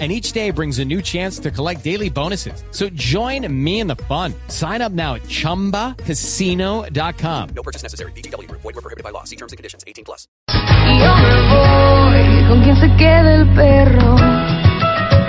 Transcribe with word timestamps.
and 0.00 0.10
each 0.10 0.32
day 0.32 0.50
brings 0.50 0.80
a 0.80 0.84
new 0.84 1.00
chance 1.00 1.38
to 1.38 1.52
collect 1.52 1.84
daily 1.84 2.10
bonuses. 2.10 2.64
So 2.72 2.88
join 2.94 3.46
me 3.48 3.78
in 3.78 3.86
the 3.86 3.94
fun. 4.08 4.34
Sign 4.48 4.82
up 4.82 4.90
now 4.90 5.14
at 5.14 5.22
ChumbaCasino.com. 5.22 7.48
No 7.54 7.62
purchase 7.62 7.84
necessary. 7.84 8.10
BGW. 8.12 8.50
Void 8.50 8.64
were 8.64 8.72
prohibited 8.72 9.04
by 9.04 9.10
law. 9.10 9.22
See 9.22 9.36
terms 9.36 9.52
and 9.52 9.56
conditions. 9.56 9.84
18 9.86 10.04
plus. 10.04 10.26
Y 10.48 10.98
yo 10.98 11.14
me 11.16 11.48
voy, 11.48 12.44
con 12.48 12.60
quién 12.62 12.76
se 12.76 12.88
queda 12.96 13.36
el 13.36 13.46
perro. 13.54 14.16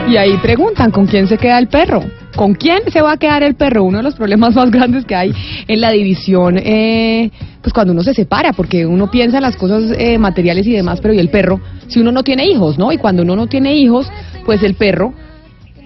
Y 0.08 0.18
ahí 0.18 0.38
preguntan, 0.38 0.92
¿con 0.92 1.08
quién 1.08 1.28
se 1.28 1.38
queda 1.38 1.58
el 1.58 1.68
perro? 1.68 2.04
¿Con 2.36 2.54
quién 2.54 2.92
se 2.92 3.02
va 3.02 3.14
a 3.14 3.18
quedar 3.18 3.42
el 3.42 3.56
perro? 3.56 3.84
Uno 3.84 3.98
de 3.98 4.04
los 4.04 4.16
problemas 4.16 4.54
más 4.54 4.70
grandes 4.70 5.04
que 5.06 5.16
hay 5.16 5.32
en 5.68 5.82
la 5.82 5.92
división, 5.92 6.60
eh, 6.60 7.32
pues 7.62 7.74
cuando 7.74 7.92
uno 7.92 8.04
se 8.04 8.14
separa, 8.14 8.54
porque 8.54 8.86
uno 8.86 9.10
piensa 9.10 9.38
en 9.38 9.44
las 9.44 9.58
cosas 9.58 9.92
eh, 9.98 10.20
materiales 10.20 10.68
y 10.68 10.74
demás, 10.74 11.00
pero 11.02 11.14
¿y 11.14 11.20
el 11.20 11.30
perro? 11.30 11.60
Si 11.88 12.00
uno 12.00 12.12
no 12.12 12.22
tiene 12.22 12.46
hijos, 12.46 12.78
¿no? 12.78 12.92
Y 12.92 12.98
cuando 12.98 13.24
uno 13.24 13.36
no 13.36 13.48
tiene 13.48 13.76
hijos, 13.76 14.08
pues 14.46 14.64
el 14.64 14.76
perro 14.76 15.14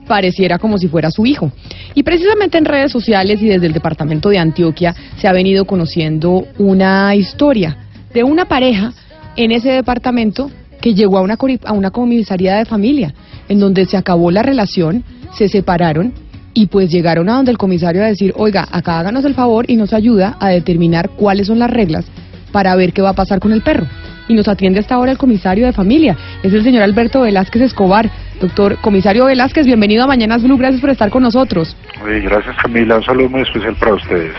pareciera 0.08 0.58
como 0.58 0.78
si 0.78 0.88
fuera 0.88 1.12
su 1.12 1.26
hijo. 1.26 1.52
Y 1.94 2.04
precisamente 2.04 2.58
en 2.58 2.66
redes 2.66 2.92
sociales 2.92 3.42
y 3.42 3.48
desde 3.48 3.68
el 3.68 3.74
departamento 3.74 4.30
de 4.30 4.40
Antioquia 4.40 4.96
se 5.18 5.28
ha 5.28 5.34
venido 5.34 5.66
conociendo 5.66 6.46
una 6.58 7.16
historia 7.16 7.78
de 8.14 8.24
una 8.24 8.46
pareja 8.46 8.92
en 9.36 9.52
ese 9.52 9.70
departamento 9.70 10.52
que 10.82 10.94
llegó 10.96 11.18
a 11.18 11.22
una, 11.22 11.38
a 11.66 11.74
una 11.74 11.92
comisaría 11.92 12.56
de 12.56 12.66
familia, 12.66 13.14
en 13.48 13.60
donde 13.60 13.86
se 13.86 13.98
acabó 13.98 14.32
la 14.32 14.44
relación, 14.44 15.04
se 15.38 15.48
separaron 15.48 16.14
y 16.54 16.68
pues 16.68 16.90
llegaron 16.90 17.30
a 17.30 17.36
donde 17.36 17.52
el 17.52 17.58
comisario 17.58 18.04
a 18.04 18.08
decir, 18.08 18.34
oiga, 18.36 18.68
acá 18.72 19.00
háganos 19.00 19.24
el 19.26 19.36
favor 19.36 19.70
y 19.70 19.76
nos 19.76 19.94
ayuda 19.94 20.38
a 20.40 20.50
determinar 20.50 21.10
cuáles 21.12 21.48
son 21.48 21.60
las 21.60 21.70
reglas 21.70 22.06
para 22.52 22.76
ver 22.76 22.94
qué 22.94 23.02
va 23.02 23.10
a 23.10 23.14
pasar 23.14 23.40
con 23.40 23.54
el 23.54 23.62
perro. 23.62 23.86
Y 24.30 24.36
nos 24.36 24.48
atiende 24.48 24.80
hasta 24.80 24.94
ahora 24.94 25.12
el 25.12 25.18
comisario 25.18 25.66
de 25.66 25.74
familia, 25.74 26.16
es 26.44 26.54
el 26.54 26.64
señor 26.64 26.84
Alberto 26.84 27.22
Velázquez 27.22 27.64
Escobar. 27.64 28.12
Doctor 28.40 28.80
comisario 28.80 29.26
Velázquez, 29.26 29.66
bienvenido 29.66 30.04
a 30.04 30.08
Mañanas 30.08 30.44
Blue, 30.44 30.56
gracias 30.56 30.80
por 30.80 30.92
estar 30.92 31.10
con 31.10 31.24
nosotros. 31.24 31.76
Oye, 32.04 32.20
gracias 32.20 32.56
Camila, 32.62 32.98
un 32.98 33.04
saludo 33.04 33.28
muy 33.28 33.42
especial 33.42 33.76
para 33.76 33.96
ustedes. 33.96 34.34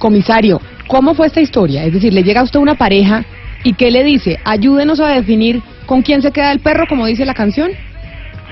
Comisario, 0.00 0.60
¿cómo 0.88 1.14
fue 1.14 1.28
esta 1.28 1.40
historia? 1.40 1.84
Es 1.84 1.92
decir, 1.92 2.12
le 2.12 2.24
llega 2.24 2.40
a 2.40 2.42
usted 2.42 2.58
una 2.58 2.74
pareja 2.74 3.24
y 3.62 3.74
¿qué 3.74 3.92
le 3.92 4.02
dice? 4.02 4.40
Ayúdenos 4.44 4.98
a 4.98 5.06
definir 5.06 5.62
con 5.86 6.02
quién 6.02 6.22
se 6.22 6.32
queda 6.32 6.50
el 6.50 6.58
perro, 6.58 6.86
como 6.88 7.06
dice 7.06 7.24
la 7.24 7.34
canción. 7.34 7.70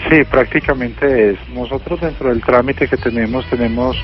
Sí, 0.09 0.23
prácticamente 0.31 1.31
es. 1.31 1.39
Nosotros 1.53 2.01
dentro 2.01 2.29
del 2.29 2.41
trámite 2.41 2.87
que 2.87 2.97
tenemos, 2.97 3.45
tenemos 3.51 3.97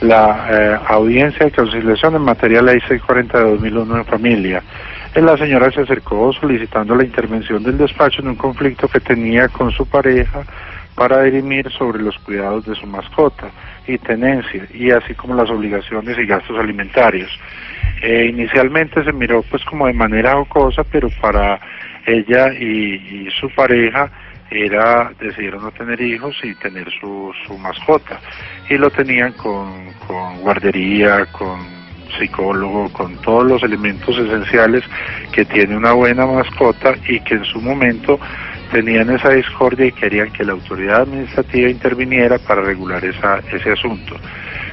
la 0.00 0.48
eh, 0.50 0.78
audiencia 0.88 1.44
de 1.44 1.52
conciliación 1.52 2.14
en 2.16 2.22
materia 2.22 2.62
de 2.62 2.72
ley 2.72 2.80
640 2.80 3.38
de 3.38 3.50
2001 3.50 3.98
en 3.98 4.04
familia. 4.06 4.62
La 5.14 5.36
señora 5.36 5.70
se 5.70 5.82
acercó 5.82 6.32
solicitando 6.32 6.96
la 6.96 7.04
intervención 7.04 7.62
del 7.62 7.78
despacho 7.78 8.20
en 8.20 8.28
un 8.28 8.34
conflicto 8.34 8.88
que 8.88 8.98
tenía 8.98 9.48
con 9.48 9.70
su 9.70 9.86
pareja 9.86 10.42
para 10.96 11.22
dirimir 11.22 11.70
sobre 11.70 12.02
los 12.02 12.18
cuidados 12.18 12.66
de 12.66 12.74
su 12.74 12.86
mascota 12.86 13.48
y 13.86 13.96
tenencia, 13.98 14.66
y 14.72 14.90
así 14.90 15.14
como 15.14 15.34
las 15.34 15.50
obligaciones 15.50 16.18
y 16.18 16.26
gastos 16.26 16.58
alimentarios. 16.58 17.30
Eh, 18.02 18.26
inicialmente 18.28 19.04
se 19.04 19.12
miró 19.12 19.42
pues 19.42 19.64
como 19.64 19.86
de 19.86 19.92
manera 19.92 20.34
jocosa, 20.34 20.82
pero 20.84 21.08
para 21.20 21.60
ella 22.06 22.52
y, 22.52 23.26
y 23.26 23.28
su 23.40 23.48
pareja 23.50 24.10
era 24.50 25.12
decidieron 25.20 25.62
no 25.62 25.70
tener 25.72 26.00
hijos 26.00 26.36
y 26.42 26.54
tener 26.56 26.88
su, 27.00 27.32
su 27.46 27.56
mascota 27.58 28.20
y 28.68 28.76
lo 28.76 28.90
tenían 28.90 29.32
con, 29.32 29.92
con 30.06 30.40
guardería, 30.40 31.26
con 31.26 31.83
psicólogo, 32.18 32.88
con 32.92 33.16
todos 33.16 33.44
los 33.44 33.62
elementos 33.62 34.16
esenciales 34.18 34.84
que 35.32 35.44
tiene 35.44 35.76
una 35.76 35.92
buena 35.92 36.26
mascota 36.26 36.94
y 37.08 37.20
que 37.20 37.34
en 37.34 37.44
su 37.44 37.60
momento 37.60 38.18
tenían 38.70 39.10
esa 39.10 39.30
discordia 39.30 39.86
y 39.86 39.92
querían 39.92 40.32
que 40.32 40.44
la 40.44 40.52
autoridad 40.52 41.02
administrativa 41.02 41.68
interviniera 41.68 42.38
para 42.38 42.62
regular 42.62 43.04
esa, 43.04 43.40
ese 43.52 43.72
asunto. 43.72 44.16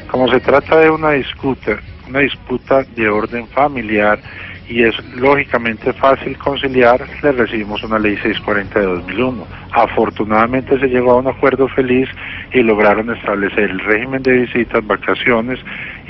Como 0.09 0.27
se 0.29 0.39
trata 0.39 0.79
de 0.79 0.89
una 0.89 1.11
disputa, 1.11 1.79
una 2.07 2.19
disputa 2.19 2.83
de 2.95 3.07
orden 3.07 3.47
familiar 3.47 4.19
y 4.67 4.83
es 4.83 4.95
lógicamente 5.15 5.91
fácil 5.93 6.37
conciliar, 6.37 7.05
le 7.21 7.31
recibimos 7.33 7.83
una 7.83 7.99
ley 7.99 8.15
640 8.17 8.79
de 8.79 8.85
2001. 8.85 9.47
Afortunadamente 9.71 10.79
se 10.79 10.87
llegó 10.87 11.11
a 11.11 11.17
un 11.17 11.27
acuerdo 11.27 11.67
feliz 11.67 12.09
y 12.53 12.61
lograron 12.61 13.13
establecer 13.13 13.69
el 13.69 13.79
régimen 13.79 14.23
de 14.23 14.31
visitas, 14.39 14.85
vacaciones 14.85 15.59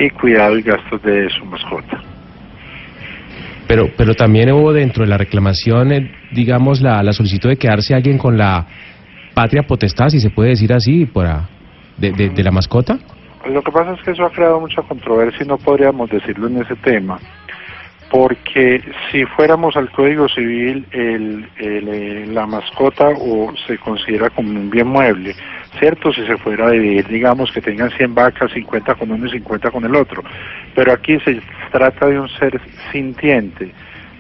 y 0.05 0.09
cuidado 0.09 0.57
y 0.57 0.61
gastos 0.61 1.01
de 1.03 1.29
su 1.29 1.45
mascota. 1.45 2.01
Pero, 3.67 3.89
pero 3.95 4.13
también 4.15 4.51
hubo 4.51 4.73
dentro 4.73 5.03
de 5.03 5.09
la 5.09 5.17
reclamación, 5.17 5.93
eh, 5.93 6.11
digamos, 6.31 6.81
la, 6.81 7.01
la 7.03 7.13
solicitud 7.13 7.49
de 7.49 7.55
quedarse 7.55 7.95
alguien 7.95 8.17
con 8.17 8.37
la 8.37 8.65
patria 9.33 9.63
potestad, 9.63 10.09
si 10.09 10.19
se 10.19 10.29
puede 10.29 10.49
decir 10.49 10.73
así, 10.73 11.05
para, 11.05 11.47
de, 11.97 12.11
de, 12.11 12.29
de 12.29 12.43
la 12.43 12.51
mascota. 12.51 12.99
Lo 13.49 13.61
que 13.61 13.71
pasa 13.71 13.93
es 13.93 14.01
que 14.03 14.11
eso 14.11 14.25
ha 14.25 14.29
creado 14.29 14.59
mucha 14.59 14.81
controversia 14.81 15.43
y 15.43 15.47
no 15.47 15.57
podríamos 15.57 16.09
decirlo 16.09 16.47
en 16.47 16.61
ese 16.61 16.75
tema, 16.75 17.17
porque 18.11 18.81
si 19.09 19.25
fuéramos 19.25 19.77
al 19.77 19.89
Código 19.89 20.27
Civil, 20.27 20.85
el, 20.91 21.47
el, 21.57 21.87
eh, 21.87 22.25
la 22.27 22.45
mascota 22.45 23.07
o 23.07 23.53
se 23.65 23.77
considera 23.77 24.29
como 24.29 24.49
un 24.49 24.69
bien 24.69 24.87
mueble, 24.87 25.33
¿cierto? 25.79 26.11
Si 26.11 26.25
se 26.25 26.35
fuera 26.37 26.67
a 26.67 26.71
dividir, 26.71 27.07
digamos 27.07 27.53
que 27.53 27.61
tengan 27.61 27.89
100 27.89 28.13
vacas, 28.13 28.51
50 28.51 28.95
con 28.95 29.11
uno 29.11 29.27
y 29.27 29.31
50 29.31 29.71
con 29.71 29.85
el 29.85 29.95
otro, 29.95 30.23
pero 30.75 30.91
aquí 30.91 31.19
se 31.21 31.41
trata 31.71 32.07
de 32.07 32.19
un 32.19 32.27
ser 32.29 32.59
sintiente, 32.91 33.71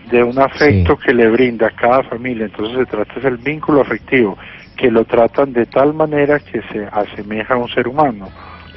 de 0.09 0.23
un 0.23 0.39
afecto 0.39 0.97
que 0.97 1.13
le 1.13 1.27
brinda 1.27 1.67
a 1.67 1.71
cada 1.71 2.03
familia, 2.03 2.45
entonces 2.45 2.77
se 2.77 2.85
trata 2.85 3.19
del 3.19 3.37
vínculo 3.37 3.81
afectivo, 3.81 4.37
que 4.77 4.89
lo 4.89 5.03
tratan 5.03 5.51
de 5.51 5.65
tal 5.65 5.93
manera 5.93 6.39
que 6.39 6.61
se 6.71 6.87
asemeja 6.91 7.55
a 7.55 7.57
un 7.57 7.67
ser 7.67 7.89
humano. 7.89 8.29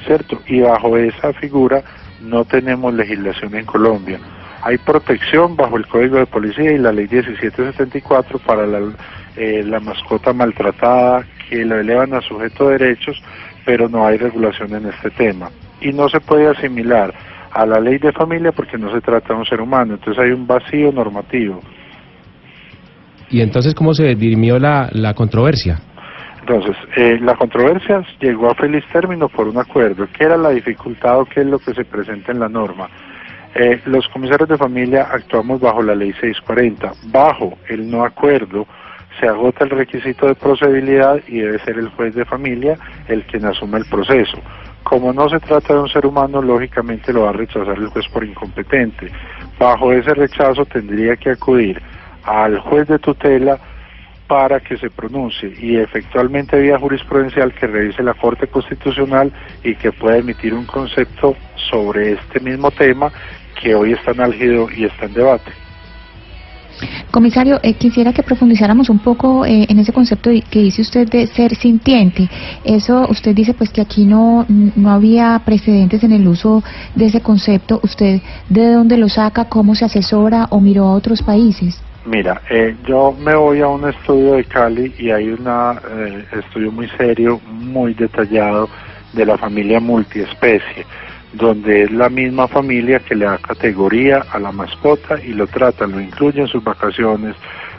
¿cierto? 0.05 0.39
Y 0.47 0.61
bajo 0.61 0.97
esa 0.97 1.33
figura 1.33 1.83
no 2.21 2.45
tenemos 2.45 2.93
legislación 2.93 3.55
en 3.55 3.65
Colombia. 3.65 4.19
Hay 4.65 4.79
protección 4.79 5.55
bajo 5.55 5.77
el 5.77 5.85
Código 5.85 6.17
de 6.17 6.25
Policía 6.25 6.71
y 6.71 6.79
la 6.79 6.91
Ley 6.91 7.07
1774 7.07 8.39
para 8.39 8.65
la, 8.65 8.79
eh, 9.37 9.63
la 9.63 9.79
mascota 9.79 10.33
maltratada 10.33 11.23
que 11.47 11.63
lo 11.63 11.79
elevan 11.79 12.15
a 12.15 12.21
sujeto 12.21 12.69
de 12.69 12.79
derechos, 12.79 13.21
pero 13.63 13.87
no 13.87 14.07
hay 14.07 14.17
regulación 14.17 14.73
en 14.73 14.87
este 14.87 15.11
tema. 15.11 15.51
Y 15.81 15.93
no 15.93 16.09
se 16.09 16.19
puede 16.19 16.47
asimilar 16.47 17.13
a 17.51 17.63
la 17.67 17.79
ley 17.79 17.99
de 17.99 18.11
familia 18.11 18.51
porque 18.53 18.79
no 18.79 18.91
se 18.91 19.01
trata 19.01 19.35
de 19.35 19.39
un 19.39 19.45
ser 19.45 19.61
humano, 19.61 19.93
entonces 19.93 20.23
hay 20.23 20.31
un 20.31 20.47
vacío 20.47 20.91
normativo. 20.91 21.59
Y 23.29 23.41
entonces, 23.41 23.75
¿cómo 23.75 23.93
se 23.93 24.15
dirimió 24.15 24.57
la, 24.57 24.89
la 24.93 25.13
controversia? 25.13 25.79
Entonces, 26.39 26.75
eh, 26.97 27.19
la 27.21 27.35
controversia 27.35 28.03
llegó 28.19 28.49
a 28.49 28.55
feliz 28.55 28.83
término 28.91 29.29
por 29.29 29.47
un 29.47 29.59
acuerdo. 29.59 30.07
¿Qué 30.17 30.23
era 30.23 30.37
la 30.37 30.49
dificultad 30.49 31.19
o 31.19 31.25
qué 31.25 31.41
es 31.41 31.47
lo 31.47 31.59
que 31.59 31.75
se 31.75 31.85
presenta 31.85 32.31
en 32.31 32.39
la 32.39 32.49
norma? 32.49 32.89
Eh, 33.57 33.81
los 33.85 34.05
comisarios 34.09 34.49
de 34.49 34.57
familia 34.57 35.07
actuamos 35.09 35.61
bajo 35.61 35.81
la 35.81 35.95
ley 35.95 36.11
640. 36.11 36.91
Bajo 37.05 37.57
el 37.69 37.89
no 37.89 38.03
acuerdo 38.03 38.67
se 39.17 39.27
agota 39.27 39.63
el 39.63 39.69
requisito 39.69 40.27
de 40.27 40.35
procedibilidad 40.35 41.21
y 41.25 41.39
debe 41.39 41.59
ser 41.59 41.77
el 41.77 41.87
juez 41.91 42.13
de 42.15 42.25
familia 42.25 42.77
el 43.07 43.23
quien 43.23 43.45
asume 43.45 43.77
el 43.77 43.85
proceso. 43.85 44.37
Como 44.83 45.13
no 45.13 45.29
se 45.29 45.39
trata 45.39 45.73
de 45.73 45.79
un 45.79 45.87
ser 45.87 46.05
humano, 46.05 46.41
lógicamente 46.41 47.13
lo 47.13 47.21
va 47.21 47.29
a 47.29 47.33
rechazar 47.33 47.77
el 47.77 47.87
juez 47.87 48.05
por 48.09 48.25
incompetente. 48.25 49.09
Bajo 49.57 49.93
ese 49.93 50.13
rechazo 50.13 50.65
tendría 50.65 51.15
que 51.15 51.31
acudir 51.31 51.81
al 52.25 52.59
juez 52.59 52.89
de 52.89 52.99
tutela 52.99 53.57
para 54.27 54.59
que 54.59 54.75
se 54.77 54.89
pronuncie 54.89 55.53
y 55.59 55.77
efectualmente 55.77 56.59
vía 56.59 56.77
jurisprudencial 56.77 57.53
que 57.53 57.67
revise 57.67 58.03
la 58.03 58.15
Corte 58.15 58.47
Constitucional 58.47 59.31
y 59.63 59.75
que 59.75 59.91
pueda 59.91 60.17
emitir 60.17 60.53
un 60.53 60.65
concepto 60.65 61.35
sobre 61.69 62.13
este 62.13 62.39
mismo 62.39 62.71
tema 62.71 63.11
que 63.61 63.75
hoy 63.75 63.93
está 63.93 64.11
en 64.11 64.21
álgido 64.21 64.67
y 64.75 64.85
está 64.85 65.05
en 65.05 65.13
debate. 65.13 65.51
Comisario, 67.11 67.59
eh, 67.63 67.75
quisiera 67.75 68.11
que 68.11 68.23
profundizáramos 68.23 68.89
un 68.89 68.99
poco 68.99 69.45
eh, 69.45 69.65
en 69.69 69.79
ese 69.79 69.93
concepto 69.93 70.29
que 70.49 70.59
dice 70.59 70.81
usted 70.81 71.07
de 71.07 71.27
ser 71.27 71.55
sintiente. 71.55 72.29
Eso, 72.65 73.07
usted 73.09 73.33
dice 73.33 73.53
pues 73.53 73.69
que 73.69 73.81
aquí 73.81 74.05
no, 74.05 74.45
no 74.49 74.89
había 74.89 75.41
precedentes 75.45 76.03
en 76.03 76.11
el 76.11 76.27
uso 76.27 76.63
de 76.93 77.05
ese 77.05 77.21
concepto. 77.21 77.79
¿Usted 77.83 78.19
de 78.49 78.73
dónde 78.73 78.97
lo 78.97 79.07
saca, 79.07 79.45
cómo 79.45 79.75
se 79.75 79.85
asesora 79.85 80.47
o 80.49 80.59
miró 80.59 80.87
a 80.87 80.93
otros 80.93 81.21
países? 81.21 81.81
Mira, 82.05 82.41
eh, 82.49 82.75
yo 82.85 83.15
me 83.17 83.33
voy 83.35 83.61
a 83.61 83.67
un 83.67 83.89
estudio 83.89 84.33
de 84.33 84.43
Cali 84.43 84.93
y 84.99 85.09
hay 85.09 85.29
un 85.29 85.47
estudio 86.37 86.71
muy 86.71 86.87
serio, 86.97 87.39
muy 87.49 87.93
detallado 87.93 88.69
de 89.13 89.25
la 89.25 89.37
familia 89.37 89.79
multiespecie, 89.79 90.85
donde 91.35 91.83
es 91.83 91.91
la 91.91 92.09
misma 92.09 92.47
familia 92.47 92.99
que 92.99 93.15
le 93.15 93.25
da 93.25 93.37
categoría 93.37 94.25
a 94.31 94.39
la 94.39 94.51
mascota 94.51 95.21
y 95.21 95.33
lo 95.33 95.47
trata, 95.47 95.85
lo 95.85 95.99
incluye 95.99 96.41
en 96.41 96.47
sus 96.47 96.63
vacaciones, 96.63 97.35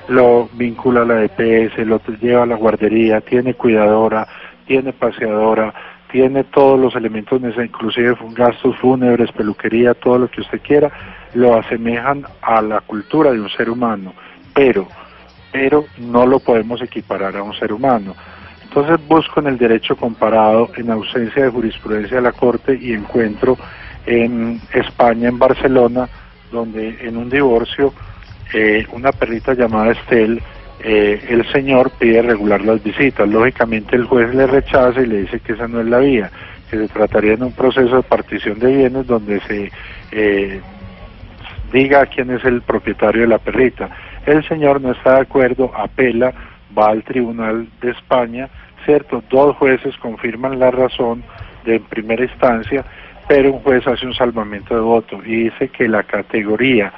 lo 0.08 0.48
vincula 0.54 1.02
a 1.02 1.04
la 1.06 1.24
EPS, 1.24 1.78
lo 1.86 2.00
lleva 2.20 2.42
a 2.42 2.46
la 2.46 2.56
guardería, 2.56 3.20
tiene 3.22 3.54
cuidadora, 3.54 4.28
tiene 4.66 4.92
paseadora, 4.92 5.72
tiene 6.12 6.44
todos 6.44 6.78
los 6.78 6.94
elementos 6.96 7.40
necesarios, 7.40 7.70
inclusive 7.74 8.16
gastos 8.32 8.76
fúnebres, 8.78 9.32
peluquería, 9.32 9.94
todo 9.94 10.18
lo 10.18 10.30
que 10.30 10.42
usted 10.42 10.60
quiera, 10.60 10.90
lo 11.34 11.58
asemejan 11.58 12.24
a 12.42 12.60
la 12.60 12.80
cultura 12.80 13.32
de 13.32 13.40
un 13.40 13.50
ser 13.50 13.70
humano, 13.70 14.12
pero, 14.54 14.86
pero 15.50 15.86
no 15.98 16.26
lo 16.26 16.40
podemos 16.40 16.82
equiparar 16.82 17.36
a 17.36 17.42
un 17.42 17.54
ser 17.54 17.72
humano. 17.72 18.14
Entonces 18.76 19.08
busco 19.08 19.40
en 19.40 19.46
el 19.46 19.56
derecho 19.56 19.96
comparado, 19.96 20.68
en 20.76 20.90
ausencia 20.90 21.44
de 21.44 21.50
jurisprudencia 21.50 22.18
de 22.18 22.22
la 22.22 22.32
Corte, 22.32 22.78
y 22.78 22.92
encuentro 22.92 23.56
en 24.04 24.60
España, 24.70 25.30
en 25.30 25.38
Barcelona, 25.38 26.06
donde 26.52 26.94
en 27.00 27.16
un 27.16 27.30
divorcio, 27.30 27.94
eh, 28.52 28.86
una 28.92 29.12
perrita 29.12 29.54
llamada 29.54 29.92
Estel, 29.92 30.42
eh, 30.80 31.24
el 31.30 31.50
señor 31.52 31.90
pide 31.98 32.20
regular 32.20 32.60
las 32.60 32.82
visitas. 32.84 33.26
Lógicamente 33.26 33.96
el 33.96 34.04
juez 34.04 34.34
le 34.34 34.46
rechaza 34.46 35.00
y 35.00 35.06
le 35.06 35.22
dice 35.22 35.40
que 35.40 35.54
esa 35.54 35.66
no 35.66 35.80
es 35.80 35.86
la 35.86 36.00
vía, 36.00 36.30
que 36.70 36.76
se 36.76 36.88
trataría 36.88 37.34
de 37.36 37.44
un 37.44 37.52
proceso 37.52 37.96
de 37.96 38.02
partición 38.02 38.58
de 38.58 38.76
bienes 38.76 39.06
donde 39.06 39.40
se 39.40 39.72
eh, 40.12 40.60
diga 41.72 42.04
quién 42.04 42.30
es 42.30 42.44
el 42.44 42.60
propietario 42.60 43.22
de 43.22 43.28
la 43.28 43.38
perrita. 43.38 43.88
El 44.26 44.46
señor 44.46 44.82
no 44.82 44.92
está 44.92 45.14
de 45.14 45.22
acuerdo, 45.22 45.72
apela, 45.74 46.34
va 46.76 46.88
al 46.88 47.02
Tribunal 47.04 47.68
de 47.80 47.92
España, 47.92 48.50
¿cierto? 48.86 49.22
Dos 49.28 49.56
jueces 49.56 49.94
confirman 49.98 50.58
la 50.58 50.70
razón 50.70 51.22
de 51.66 51.80
primera 51.80 52.24
instancia, 52.24 52.84
pero 53.28 53.52
un 53.52 53.60
juez 53.60 53.86
hace 53.86 54.06
un 54.06 54.14
salvamento 54.14 54.74
de 54.74 54.80
voto 54.80 55.20
y 55.24 55.44
dice 55.50 55.68
que 55.68 55.88
la 55.88 56.04
categoría 56.04 56.92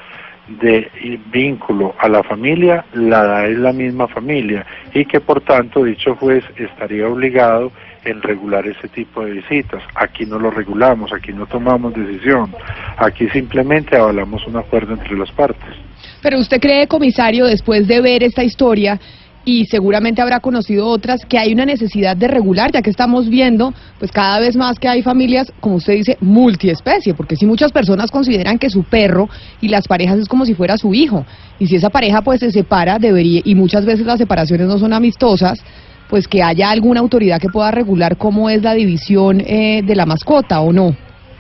de 0.61 0.91
vínculo 1.31 1.95
a 1.99 2.09
la 2.09 2.23
familia 2.23 2.85
la 2.95 3.23
da 3.25 3.47
es 3.47 3.59
la 3.59 3.73
misma 3.73 4.09
familia 4.09 4.65
y 4.95 5.05
que 5.05 5.21
por 5.21 5.43
tanto 5.43 5.85
dicho 5.85 6.17
juez 6.17 6.43
estaría 6.57 7.07
obligado 7.07 7.71
en 8.05 8.23
regular 8.23 8.67
ese 8.67 8.89
tipo 8.89 9.25
de 9.25 9.33
visitas. 9.33 9.83
Aquí 9.95 10.25
no 10.25 10.39
lo 10.39 10.51
regulamos, 10.51 11.13
aquí 11.13 11.33
no 11.33 11.47
tomamos 11.47 11.93
decisión, 11.95 12.55
aquí 12.97 13.29
simplemente 13.29 13.97
avalamos 13.97 14.47
un 14.47 14.57
acuerdo 14.57 14.95
entre 14.95 15.19
las 15.19 15.31
partes. 15.33 15.75
Pero 16.23 16.39
usted 16.39 16.61
cree, 16.61 16.87
comisario, 16.87 17.47
después 17.47 17.87
de 17.87 18.01
ver 18.01 18.23
esta 18.23 18.43
historia, 18.43 18.99
y 19.45 19.67
seguramente 19.67 20.21
habrá 20.21 20.41
conocido 20.41 20.87
otras, 20.87 21.25
que 21.27 21.39
hay 21.39 21.53
una 21.53 21.65
necesidad 21.65 22.17
de 22.17 22.29
regular, 22.29 22.71
ya 22.73 22.83
que 22.83 22.91
estamos 22.91 23.29
viendo, 23.29 23.73
pues 23.99 24.13
cada 24.13 24.41
vez 24.41 24.57
más 24.57 24.79
que 24.79 24.89
hay 24.89 25.03
familias, 25.03 25.53
como 25.61 25.77
usted 25.77 25.95
dice, 25.95 26.17
multiespecie, 26.21 27.15
porque 27.15 27.37
si 27.37 27.47
muchas 27.47 27.73
personas 27.73 28.11
consideran 28.11 28.59
que 28.59 28.71
su 28.71 28.85
perro 28.85 29.29
y 29.61 29.69
las 29.69 29.89
parejas 29.89 30.19
es 30.19 30.29
como 30.29 30.45
si 30.45 30.55
fuera 30.55 30.77
su 30.77 30.93
hijo, 30.95 31.25
y 31.59 31.67
si 31.67 31.77
esa 31.77 31.91
pareja 31.91 32.23
pues 32.23 32.41
se 32.41 32.51
separa, 32.53 32.99
debería, 32.99 33.41
y 33.45 33.55
muchas 33.55 33.85
veces 33.85 34.07
las 34.07 34.19
separaciones 34.19 34.69
no 34.69 34.79
son 34.79 34.93
amistosas, 34.93 35.65
pues 36.09 36.27
que 36.27 36.43
haya 36.43 36.71
alguna 36.71 37.01
autoridad 37.01 37.41
que 37.41 37.49
pueda 37.49 37.71
regular 37.71 38.17
cómo 38.17 38.51
es 38.51 38.63
la 38.63 38.75
división 38.75 39.41
eh, 39.41 39.83
de 39.85 39.97
la 39.97 40.07
mascota 40.07 40.61
o 40.61 40.73
no. 40.73 40.97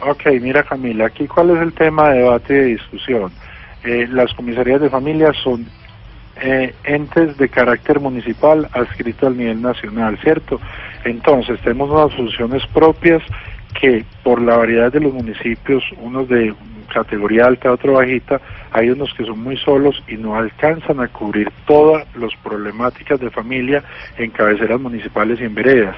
Ok, 0.07 0.27
mira 0.41 0.63
Camila, 0.63 1.07
aquí 1.07 1.27
cuál 1.27 1.51
es 1.51 1.63
el 1.63 1.73
tema 1.73 2.11
de 2.11 2.19
debate 2.19 2.55
y 2.55 2.57
de 2.57 2.65
discusión. 2.67 3.33
Eh, 3.85 4.07
las 4.11 4.33
comisarías 4.35 4.81
de 4.81 4.91
familia 4.91 5.33
son 5.43 5.67
eh, 6.41 6.75
entes 6.85 7.37
de 7.37 7.49
carácter 7.49 8.01
municipal 8.01 8.69
adscritos 8.73 9.29
al 9.29 9.37
nivel 9.37 9.63
nacional, 9.63 10.19
¿cierto? 10.23 10.61
Entonces, 11.05 11.61
tenemos 11.61 11.91
unas 11.91 12.15
funciones 12.15 12.67
propias 12.69 13.23
que 13.81 14.05
por 14.23 14.41
la 14.41 14.57
variedad 14.57 14.93
de 14.93 15.01
los 15.01 15.13
municipios, 15.13 15.85
unos 16.01 16.29
de 16.29 16.55
categoría 16.93 17.47
alta, 17.47 17.73
otro 17.73 17.95
bajita, 17.95 18.41
hay 18.73 18.91
unos 18.91 19.13
que 19.15 19.25
son 19.25 19.43
muy 19.43 19.57
solos 19.59 20.03
y 20.09 20.17
no 20.17 20.35
alcanzan 20.35 21.01
a 21.01 21.09
cubrir 21.09 21.51
todas 21.67 22.07
las 22.17 22.35
problemáticas 22.43 23.21
de 23.21 23.31
familia 23.31 23.85
en 24.17 24.31
cabeceras 24.31 24.81
municipales 24.81 25.41
y 25.41 25.45
en 25.45 25.55
veredas. 25.55 25.97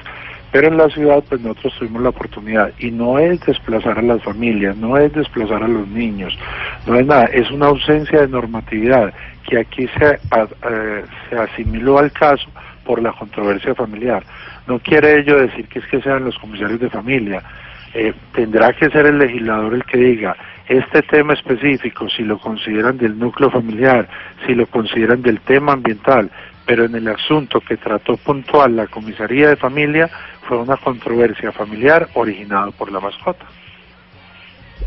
Pero 0.51 0.67
en 0.67 0.77
la 0.77 0.89
ciudad, 0.89 1.23
pues 1.29 1.39
nosotros 1.41 1.73
tuvimos 1.79 2.01
la 2.01 2.09
oportunidad 2.09 2.71
y 2.77 2.91
no 2.91 3.17
es 3.17 3.39
desplazar 3.45 3.99
a 3.99 4.01
las 4.01 4.21
familias, 4.21 4.75
no 4.75 4.97
es 4.97 5.13
desplazar 5.13 5.63
a 5.63 5.67
los 5.67 5.87
niños, 5.87 6.37
no 6.85 6.95
es 6.95 7.05
nada, 7.05 7.25
es 7.25 7.49
una 7.51 7.67
ausencia 7.67 8.21
de 8.21 8.27
normatividad 8.27 9.13
que 9.47 9.59
aquí 9.59 9.87
se, 9.97 10.13
eh, 10.13 11.05
se 11.29 11.35
asimiló 11.37 11.99
al 11.99 12.11
caso 12.11 12.49
por 12.85 13.01
la 13.01 13.13
controversia 13.13 13.73
familiar. 13.75 14.23
No 14.67 14.79
quiere 14.79 15.19
ello 15.19 15.39
decir 15.39 15.67
que 15.67 15.79
es 15.79 15.85
que 15.87 16.01
sean 16.01 16.25
los 16.25 16.37
comisarios 16.37 16.79
de 16.79 16.89
familia. 16.89 17.41
Eh, 17.93 18.13
tendrá 18.33 18.71
que 18.73 18.89
ser 18.89 19.05
el 19.05 19.17
legislador 19.17 19.73
el 19.73 19.83
que 19.85 19.97
diga 19.97 20.35
este 20.67 21.01
tema 21.01 21.33
específico, 21.33 22.07
si 22.09 22.23
lo 22.23 22.37
consideran 22.37 22.97
del 22.97 23.19
núcleo 23.19 23.51
familiar, 23.51 24.07
si 24.45 24.55
lo 24.55 24.65
consideran 24.67 25.21
del 25.21 25.41
tema 25.41 25.73
ambiental, 25.73 26.31
pero 26.65 26.85
en 26.85 26.95
el 26.95 27.07
asunto 27.07 27.59
que 27.59 27.77
trató 27.77 28.17
puntual 28.17 28.75
la 28.75 28.87
comisaría 28.87 29.49
de 29.49 29.55
familia 29.55 30.09
fue 30.47 30.57
una 30.57 30.77
controversia 30.77 31.51
familiar 31.51 32.09
originada 32.13 32.71
por 32.71 32.91
la 32.91 32.99
mascota. 32.99 33.45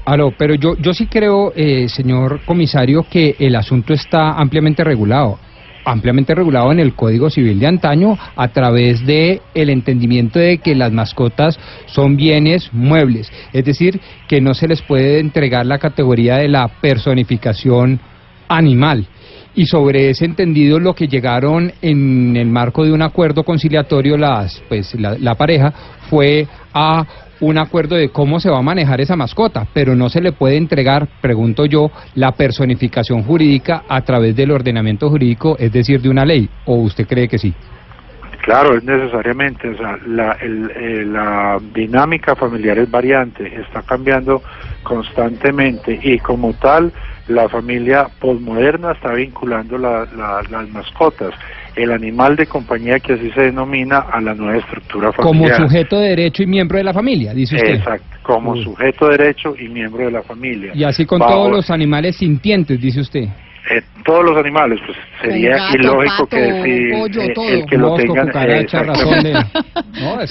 Aló, 0.06 0.32
pero 0.36 0.54
yo, 0.54 0.76
yo 0.76 0.92
sí 0.92 1.06
creo, 1.06 1.52
eh, 1.56 1.88
señor 1.88 2.40
comisario, 2.44 3.06
que 3.10 3.36
el 3.38 3.56
asunto 3.56 3.94
está 3.94 4.32
ampliamente 4.32 4.84
regulado 4.84 5.38
ampliamente 5.84 6.34
regulado 6.34 6.72
en 6.72 6.80
el 6.80 6.94
Código 6.94 7.30
Civil 7.30 7.60
de 7.60 7.66
antaño 7.66 8.18
a 8.36 8.48
través 8.48 9.04
de 9.04 9.40
el 9.54 9.70
entendimiento 9.70 10.38
de 10.38 10.58
que 10.58 10.74
las 10.74 10.92
mascotas 10.92 11.58
son 11.86 12.16
bienes 12.16 12.72
muebles, 12.72 13.30
es 13.52 13.64
decir, 13.64 14.00
que 14.26 14.40
no 14.40 14.54
se 14.54 14.68
les 14.68 14.82
puede 14.82 15.20
entregar 15.20 15.66
la 15.66 15.78
categoría 15.78 16.36
de 16.36 16.48
la 16.48 16.68
personificación 16.68 18.00
animal 18.48 19.06
y 19.54 19.66
sobre 19.66 20.10
ese 20.10 20.24
entendido 20.24 20.78
lo 20.78 20.94
que 20.94 21.08
llegaron 21.08 21.72
en 21.80 22.36
el 22.36 22.48
marco 22.48 22.84
de 22.84 22.92
un 22.92 23.02
acuerdo 23.02 23.44
conciliatorio 23.44 24.16
las 24.16 24.62
pues 24.68 24.94
la, 24.98 25.34
pareja 25.34 25.72
fue 26.08 26.46
a 26.72 27.04
un 27.40 27.58
acuerdo 27.58 27.96
de 27.96 28.08
cómo 28.08 28.40
se 28.40 28.48
va 28.48 28.58
a 28.58 28.62
manejar 28.62 29.00
esa 29.00 29.16
mascota, 29.16 29.66
pero 29.74 29.94
no 29.94 30.08
se 30.08 30.20
le 30.20 30.32
puede 30.32 30.56
entregar, 30.56 31.08
pregunto 31.20 31.66
yo, 31.66 31.90
la 32.14 32.32
personificación 32.32 33.22
jurídica 33.24 33.82
a 33.88 34.00
través 34.02 34.34
del 34.36 34.50
ordenamiento 34.50 35.10
jurídico, 35.10 35.56
es 35.58 35.72
decir, 35.72 36.00
de 36.00 36.08
una 36.08 36.24
ley, 36.24 36.48
o 36.64 36.76
usted 36.76 37.06
cree 37.06 37.28
que 37.28 37.38
sí? 37.38 37.52
Claro, 38.42 38.76
es 38.76 38.84
necesariamente, 38.84 39.68
o 39.68 39.76
sea, 39.76 39.98
la, 40.06 40.36
eh, 40.40 41.04
la 41.06 41.58
dinámica 41.74 42.34
familiar 42.34 42.78
es 42.78 42.90
variante, 42.90 43.46
está 43.60 43.82
cambiando 43.82 44.42
constantemente 44.82 45.98
y 46.02 46.18
como 46.18 46.52
tal 46.54 46.92
la 47.28 47.48
familia 47.48 48.06
posmoderna 48.20 48.92
está 48.92 49.12
vinculando 49.12 49.78
las 49.78 50.70
mascotas, 50.70 51.32
el 51.74 51.90
animal 51.90 52.36
de 52.36 52.46
compañía 52.46 53.00
que 53.00 53.14
así 53.14 53.30
se 53.30 53.42
denomina 53.42 53.98
a 53.98 54.20
la 54.20 54.34
nueva 54.34 54.58
estructura 54.58 55.12
familiar. 55.12 55.56
Como 55.56 55.68
sujeto 55.68 55.98
de 55.98 56.08
derecho 56.10 56.42
y 56.42 56.46
miembro 56.46 56.78
de 56.78 56.84
la 56.84 56.92
familia, 56.92 57.32
dice 57.32 57.56
usted. 57.56 57.74
Exacto, 57.76 58.16
como 58.22 58.56
sujeto 58.56 59.08
de 59.08 59.16
derecho 59.16 59.54
y 59.58 59.68
miembro 59.68 60.04
de 60.04 60.10
la 60.10 60.22
familia. 60.22 60.72
Y 60.74 60.84
así 60.84 61.06
con 61.06 61.18
todos 61.20 61.50
los 61.50 61.70
animales 61.70 62.16
sintientes, 62.16 62.80
dice 62.80 63.00
usted. 63.00 63.28
Eh, 63.70 63.82
todos 64.04 64.22
los 64.22 64.36
animales, 64.36 64.78
pues 64.84 64.98
sería 65.22 65.56
ilógico 65.72 66.26
que 66.26 66.36
decir 66.36 66.92
eh, 66.92 67.60
el 67.60 67.66
que 67.66 67.78
lo 67.78 67.94
tengan 67.94 68.30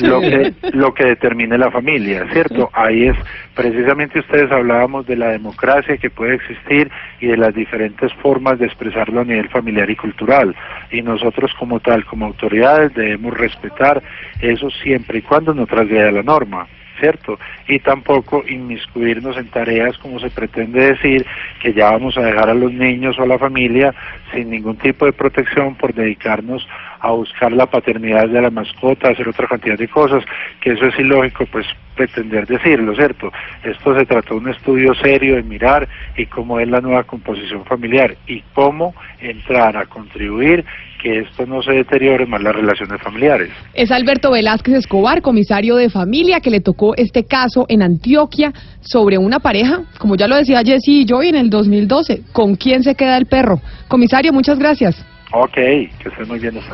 lo, 0.02 0.22
que, 0.22 0.54
lo 0.72 0.94
que 0.94 1.06
determine 1.06 1.58
la 1.58 1.72
familia, 1.72 2.28
¿cierto? 2.32 2.70
Ahí 2.74 3.08
es, 3.08 3.18
precisamente 3.56 4.20
ustedes 4.20 4.52
hablábamos 4.52 5.08
de 5.08 5.16
la 5.16 5.30
democracia 5.30 5.98
que 5.98 6.12
puede 6.12 6.36
existir 6.36 6.92
y 7.22 7.28
de 7.28 7.38
las 7.38 7.56
diferentes 7.56 8.14
formas 8.22 8.60
de 8.60 8.68
expresarlo 8.68 9.22
a 9.22 9.26
nivel 9.26 9.50
familiar 9.50 9.90
y 9.90 9.96
cultural. 9.96 10.56
Y 10.92 11.02
nosotros 11.02 11.52
como 11.58 11.80
tal, 11.80 12.06
como 12.06 12.28
autoridades, 12.28 12.94
debemos 12.94 13.36
respetar 13.36 14.04
eso 14.42 14.70
siempre 14.70 15.18
y 15.18 15.22
cuando 15.24 15.56
no 15.56 15.66
trasgreda 15.66 16.12
la 16.12 16.22
norma. 16.22 16.68
¿Cierto? 17.00 17.40
Y 17.68 17.80
tampoco 17.80 18.44
inmiscuirnos 18.48 19.38
en 19.38 19.48
tareas 19.50 19.98
como 19.98 20.20
se 20.20 20.30
pretende 20.30 20.94
decir 20.94 21.26
que 21.62 21.74
ya 21.74 21.92
vamos 21.92 22.18
a 22.18 22.22
dejar 22.22 22.50
a 22.50 22.54
los 22.54 22.72
niños 22.72 23.18
o 23.20 23.24
a 23.24 23.28
la 23.28 23.40
familia 23.40 23.94
sin 24.34 24.50
ningún 24.50 24.78
tipo 24.78 25.06
de 25.06 25.14
protección 25.14 25.76
por 25.76 25.94
dedicarnos 25.94 26.68
a 27.00 27.12
buscar 27.12 27.52
la 27.52 27.66
paternidad 27.66 28.30
de 28.30 28.42
la 28.42 28.50
mascota, 28.50 29.10
hacer 29.10 29.28
otra 29.28 29.48
cantidad 29.48 29.78
de 29.78 29.88
cosas, 29.88 30.24
que 30.62 30.72
eso 30.72 30.86
es 30.86 30.98
ilógico, 31.00 31.46
pues 31.48 31.68
pretender 31.96 32.46
decirlo, 32.48 32.96
¿cierto? 32.96 33.32
Esto 33.64 33.98
se 33.98 34.06
trató 34.06 34.36
de 34.36 34.40
un 34.42 34.50
estudio 34.50 34.94
serio 34.96 35.36
de 35.36 35.44
mirar 35.44 35.88
y 36.18 36.26
cómo 36.26 36.60
es 36.60 36.68
la 36.68 36.82
nueva 36.82 37.04
composición 37.04 37.64
familiar 37.66 38.16
y 38.28 38.42
cómo 38.54 38.94
entrar 39.20 39.78
a 39.78 39.86
contribuir 39.86 40.66
que 41.02 41.20
esto 41.20 41.46
no 41.46 41.62
se 41.62 41.74
deteriore 41.74 42.26
más 42.26 42.42
las 42.42 42.56
relaciones 42.56 43.02
familiares. 43.02 43.50
Es 43.74 43.92
Alberto 43.92 44.32
Velázquez 44.32 44.76
Escobar, 44.76 45.22
comisario 45.22 45.76
de 45.76 45.90
familia, 45.90 46.40
que 46.40 46.50
le 46.50 46.62
tocó 46.62 46.96
este 46.96 47.26
caso 47.26 47.66
en 47.68 47.84
Antioquia 47.84 48.54
sobre 48.80 49.18
una 49.18 49.40
pareja, 49.40 49.82
como 50.00 50.16
ya 50.16 50.28
lo 50.28 50.38
decía 50.38 50.62
Jesse 50.64 50.88
y 50.88 51.06
yo 51.06 51.22
en 51.22 51.36
el 51.36 51.50
2012, 51.50 52.22
¿con 52.32 52.56
quién 52.56 52.84
se 52.84 52.96
queda 52.96 53.18
el 53.18 53.26
perro? 53.26 53.60
Comisario, 53.90 54.32
muchas 54.32 54.58
gracias. 54.58 55.06
Ok, 55.34 55.56
que 55.56 55.90
esté 56.06 56.26
muy 56.26 56.40
bien, 56.40 56.58
hasta 56.58 56.74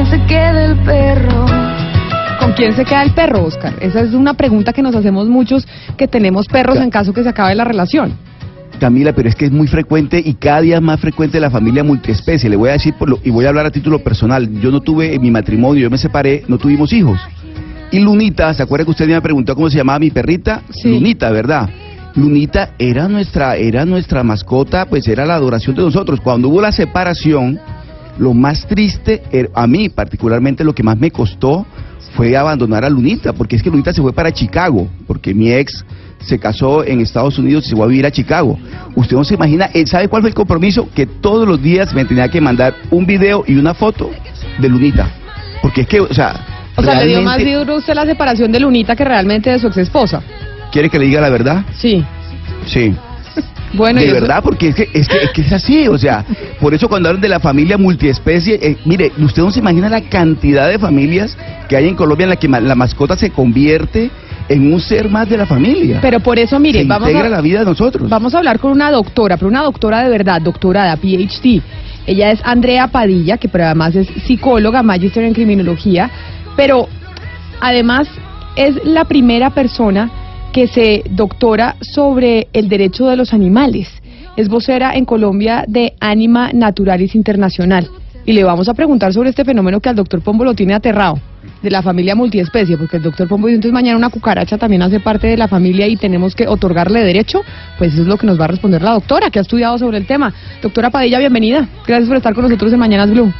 quién 0.00 0.20
se 0.20 0.26
queda 0.26 0.64
el 0.64 0.78
perro. 0.78 1.46
¿Con 2.38 2.52
quién 2.54 2.74
se 2.74 2.84
queda 2.84 3.02
el 3.02 3.12
perro, 3.12 3.44
Oscar? 3.44 3.74
Esa 3.80 4.00
es 4.00 4.14
una 4.14 4.32
pregunta 4.32 4.72
que 4.72 4.80
nos 4.80 4.94
hacemos 4.94 5.28
muchos 5.28 5.68
que 5.98 6.08
tenemos 6.08 6.46
perros 6.46 6.78
en 6.78 6.88
caso 6.88 7.12
que 7.12 7.22
se 7.22 7.28
acabe 7.28 7.54
la 7.54 7.64
relación. 7.64 8.14
Camila, 8.78 9.12
pero 9.12 9.28
es 9.28 9.34
que 9.34 9.44
es 9.44 9.52
muy 9.52 9.66
frecuente 9.66 10.22
y 10.24 10.34
cada 10.34 10.62
día 10.62 10.80
más 10.80 11.00
frecuente 11.00 11.38
la 11.38 11.50
familia 11.50 11.84
multiespecie. 11.84 12.48
Le 12.48 12.56
voy 12.56 12.70
a 12.70 12.72
decir, 12.72 12.94
por 12.94 13.10
lo, 13.10 13.18
y 13.22 13.28
voy 13.28 13.44
a 13.44 13.50
hablar 13.50 13.66
a 13.66 13.70
título 13.70 13.98
personal, 13.98 14.48
yo 14.60 14.70
no 14.70 14.80
tuve 14.80 15.14
en 15.14 15.20
mi 15.20 15.30
matrimonio, 15.30 15.82
yo 15.82 15.90
me 15.90 15.98
separé, 15.98 16.44
no 16.48 16.56
tuvimos 16.56 16.94
hijos. 16.94 17.20
Y 17.90 17.98
Lunita, 17.98 18.54
¿se 18.54 18.62
acuerda 18.62 18.86
que 18.86 18.92
usted 18.92 19.06
me 19.06 19.20
preguntó 19.20 19.54
cómo 19.54 19.68
se 19.68 19.76
llamaba 19.76 19.98
mi 19.98 20.10
perrita? 20.10 20.62
Lunita, 20.82 21.30
¿verdad? 21.30 21.68
Lunita 22.14 22.70
era 22.78 23.06
nuestra, 23.06 23.56
era 23.56 23.84
nuestra 23.84 24.24
mascota, 24.24 24.86
pues 24.86 25.06
era 25.08 25.26
la 25.26 25.34
adoración 25.34 25.76
de 25.76 25.82
nosotros. 25.82 26.20
Cuando 26.20 26.48
hubo 26.48 26.62
la 26.62 26.72
separación, 26.72 27.60
lo 28.20 28.34
más 28.34 28.66
triste, 28.66 29.22
er- 29.32 29.50
a 29.54 29.66
mí 29.66 29.88
particularmente 29.88 30.62
lo 30.62 30.74
que 30.74 30.82
más 30.82 30.96
me 30.98 31.10
costó 31.10 31.66
fue 32.14 32.36
abandonar 32.36 32.84
a 32.84 32.90
Lunita, 32.90 33.32
porque 33.32 33.56
es 33.56 33.62
que 33.62 33.70
Lunita 33.70 33.92
se 33.92 34.02
fue 34.02 34.12
para 34.12 34.30
Chicago, 34.32 34.88
porque 35.06 35.32
mi 35.34 35.50
ex 35.52 35.84
se 36.20 36.38
casó 36.38 36.84
en 36.84 37.00
Estados 37.00 37.38
Unidos 37.38 37.64
y 37.66 37.70
se 37.70 37.76
fue 37.76 37.84
a 37.84 37.88
vivir 37.88 38.04
a 38.04 38.10
Chicago. 38.10 38.58
Usted 38.94 39.16
no 39.16 39.24
se 39.24 39.34
imagina, 39.34 39.70
eh, 39.72 39.86
¿sabe 39.86 40.08
cuál 40.08 40.20
fue 40.22 40.28
el 40.28 40.34
compromiso? 40.34 40.88
Que 40.94 41.06
todos 41.06 41.48
los 41.48 41.62
días 41.62 41.94
me 41.94 42.04
tenía 42.04 42.28
que 42.28 42.40
mandar 42.42 42.74
un 42.90 43.06
video 43.06 43.42
y 43.46 43.54
una 43.56 43.72
foto 43.74 44.10
de 44.58 44.68
Lunita. 44.68 45.08
Porque 45.62 45.82
es 45.82 45.86
que, 45.86 46.00
o 46.00 46.12
sea, 46.12 46.34
O 46.76 46.82
sea, 46.82 47.00
le 47.00 47.06
dio 47.06 47.22
más 47.22 47.38
duro 47.42 47.76
usted 47.76 47.94
la 47.94 48.04
separación 48.04 48.52
de 48.52 48.60
Lunita 48.60 48.94
que 48.96 49.04
realmente 49.04 49.50
de 49.50 49.58
su 49.58 49.68
ex 49.68 49.78
esposa. 49.78 50.22
¿quiere 50.72 50.88
que 50.90 50.98
le 50.98 51.06
diga 51.06 51.20
la 51.20 51.30
verdad? 51.30 51.64
Sí. 51.76 52.04
Sí. 52.66 52.94
Bueno, 53.72 54.00
y 54.00 54.04
de 54.04 54.10
eso- 54.10 54.20
verdad, 54.20 54.42
porque 54.42 54.68
es 54.68 54.74
que, 54.74 54.88
es 54.92 55.06
que 55.08 55.16
es 55.18 55.30
que 55.32 55.40
es 55.42 55.52
así, 55.52 55.86
o 55.88 55.96
sea, 55.96 56.24
por 56.60 56.74
eso 56.74 56.88
cuando 56.88 57.08
hablan 57.08 57.22
de 57.22 57.28
la 57.28 57.40
familia 57.40 57.78
multiespecie, 57.78 58.58
eh, 58.60 58.76
mire, 58.84 59.12
usted 59.18 59.42
no 59.42 59.50
se 59.50 59.60
imagina 59.60 59.88
la 59.88 60.00
cantidad 60.02 60.68
de 60.68 60.78
familias 60.78 61.36
que 61.68 61.76
hay 61.76 61.88
en 61.88 61.94
Colombia 61.94 62.24
en 62.24 62.30
la 62.30 62.36
que 62.36 62.48
ma- 62.48 62.60
la 62.60 62.74
mascota 62.74 63.16
se 63.16 63.30
convierte 63.30 64.10
en 64.48 64.72
un 64.72 64.80
ser 64.80 65.08
más 65.08 65.28
de 65.28 65.36
la 65.36 65.46
familia. 65.46 66.00
Pero 66.02 66.18
por 66.18 66.38
eso, 66.38 66.58
mire, 66.58 66.80
se 66.82 66.88
vamos 66.88 67.08
integra 67.08 67.28
a, 67.28 67.30
la 67.30 67.40
vida 67.40 67.60
de 67.60 67.64
nosotros. 67.66 68.08
vamos 68.10 68.34
a 68.34 68.38
hablar 68.38 68.58
con 68.58 68.72
una 68.72 68.90
doctora, 68.90 69.36
pero 69.36 69.48
una 69.48 69.62
doctora 69.62 70.02
de 70.02 70.08
verdad, 70.10 70.40
doctorada, 70.42 70.96
PhD. 70.96 71.62
Ella 72.06 72.30
es 72.32 72.40
Andrea 72.42 72.88
Padilla, 72.88 73.36
que 73.38 73.48
pero 73.48 73.66
además 73.66 73.94
es 73.94 74.08
psicóloga, 74.26 74.82
magister 74.82 75.22
en 75.22 75.34
criminología, 75.34 76.10
pero 76.56 76.88
además 77.60 78.08
es 78.56 78.74
la 78.84 79.04
primera 79.04 79.50
persona 79.50 80.10
que 80.52 80.66
se 80.66 81.02
doctora 81.10 81.76
sobre 81.80 82.48
el 82.52 82.68
derecho 82.68 83.06
de 83.06 83.16
los 83.16 83.32
animales. 83.32 83.88
Es 84.36 84.48
vocera 84.48 84.94
en 84.94 85.04
Colombia 85.04 85.64
de 85.66 85.94
Anima 86.00 86.50
Naturalis 86.52 87.14
Internacional. 87.14 87.88
Y 88.26 88.32
le 88.32 88.44
vamos 88.44 88.68
a 88.68 88.74
preguntar 88.74 89.12
sobre 89.12 89.30
este 89.30 89.44
fenómeno 89.44 89.80
que 89.80 89.88
al 89.88 89.96
doctor 89.96 90.22
Pombo 90.22 90.44
lo 90.44 90.54
tiene 90.54 90.74
aterrado, 90.74 91.18
de 91.62 91.70
la 91.70 91.82
familia 91.82 92.14
multiespecie, 92.14 92.76
porque 92.76 92.98
el 92.98 93.02
doctor 93.02 93.28
Pombo 93.28 93.46
dice, 93.46 93.56
entonces 93.56 93.72
mañana 93.72 93.96
una 93.96 94.10
cucaracha 94.10 94.58
también 94.58 94.82
hace 94.82 95.00
parte 95.00 95.26
de 95.26 95.36
la 95.36 95.48
familia 95.48 95.86
y 95.88 95.96
tenemos 95.96 96.34
que 96.34 96.46
otorgarle 96.46 97.02
derecho. 97.02 97.42
Pues 97.78 97.94
eso 97.94 98.02
es 98.02 98.08
lo 98.08 98.18
que 98.18 98.26
nos 98.26 98.38
va 98.38 98.44
a 98.44 98.48
responder 98.48 98.82
la 98.82 98.92
doctora, 98.92 99.30
que 99.30 99.38
ha 99.38 99.42
estudiado 99.42 99.78
sobre 99.78 99.98
el 99.98 100.06
tema. 100.06 100.32
Doctora 100.62 100.90
Padilla, 100.90 101.18
bienvenida. 101.18 101.68
Gracias 101.86 102.08
por 102.08 102.16
estar 102.16 102.34
con 102.34 102.44
nosotros 102.44 102.72
en 102.72 102.78
Mañanas 102.78 103.10
Blue. 103.10 103.32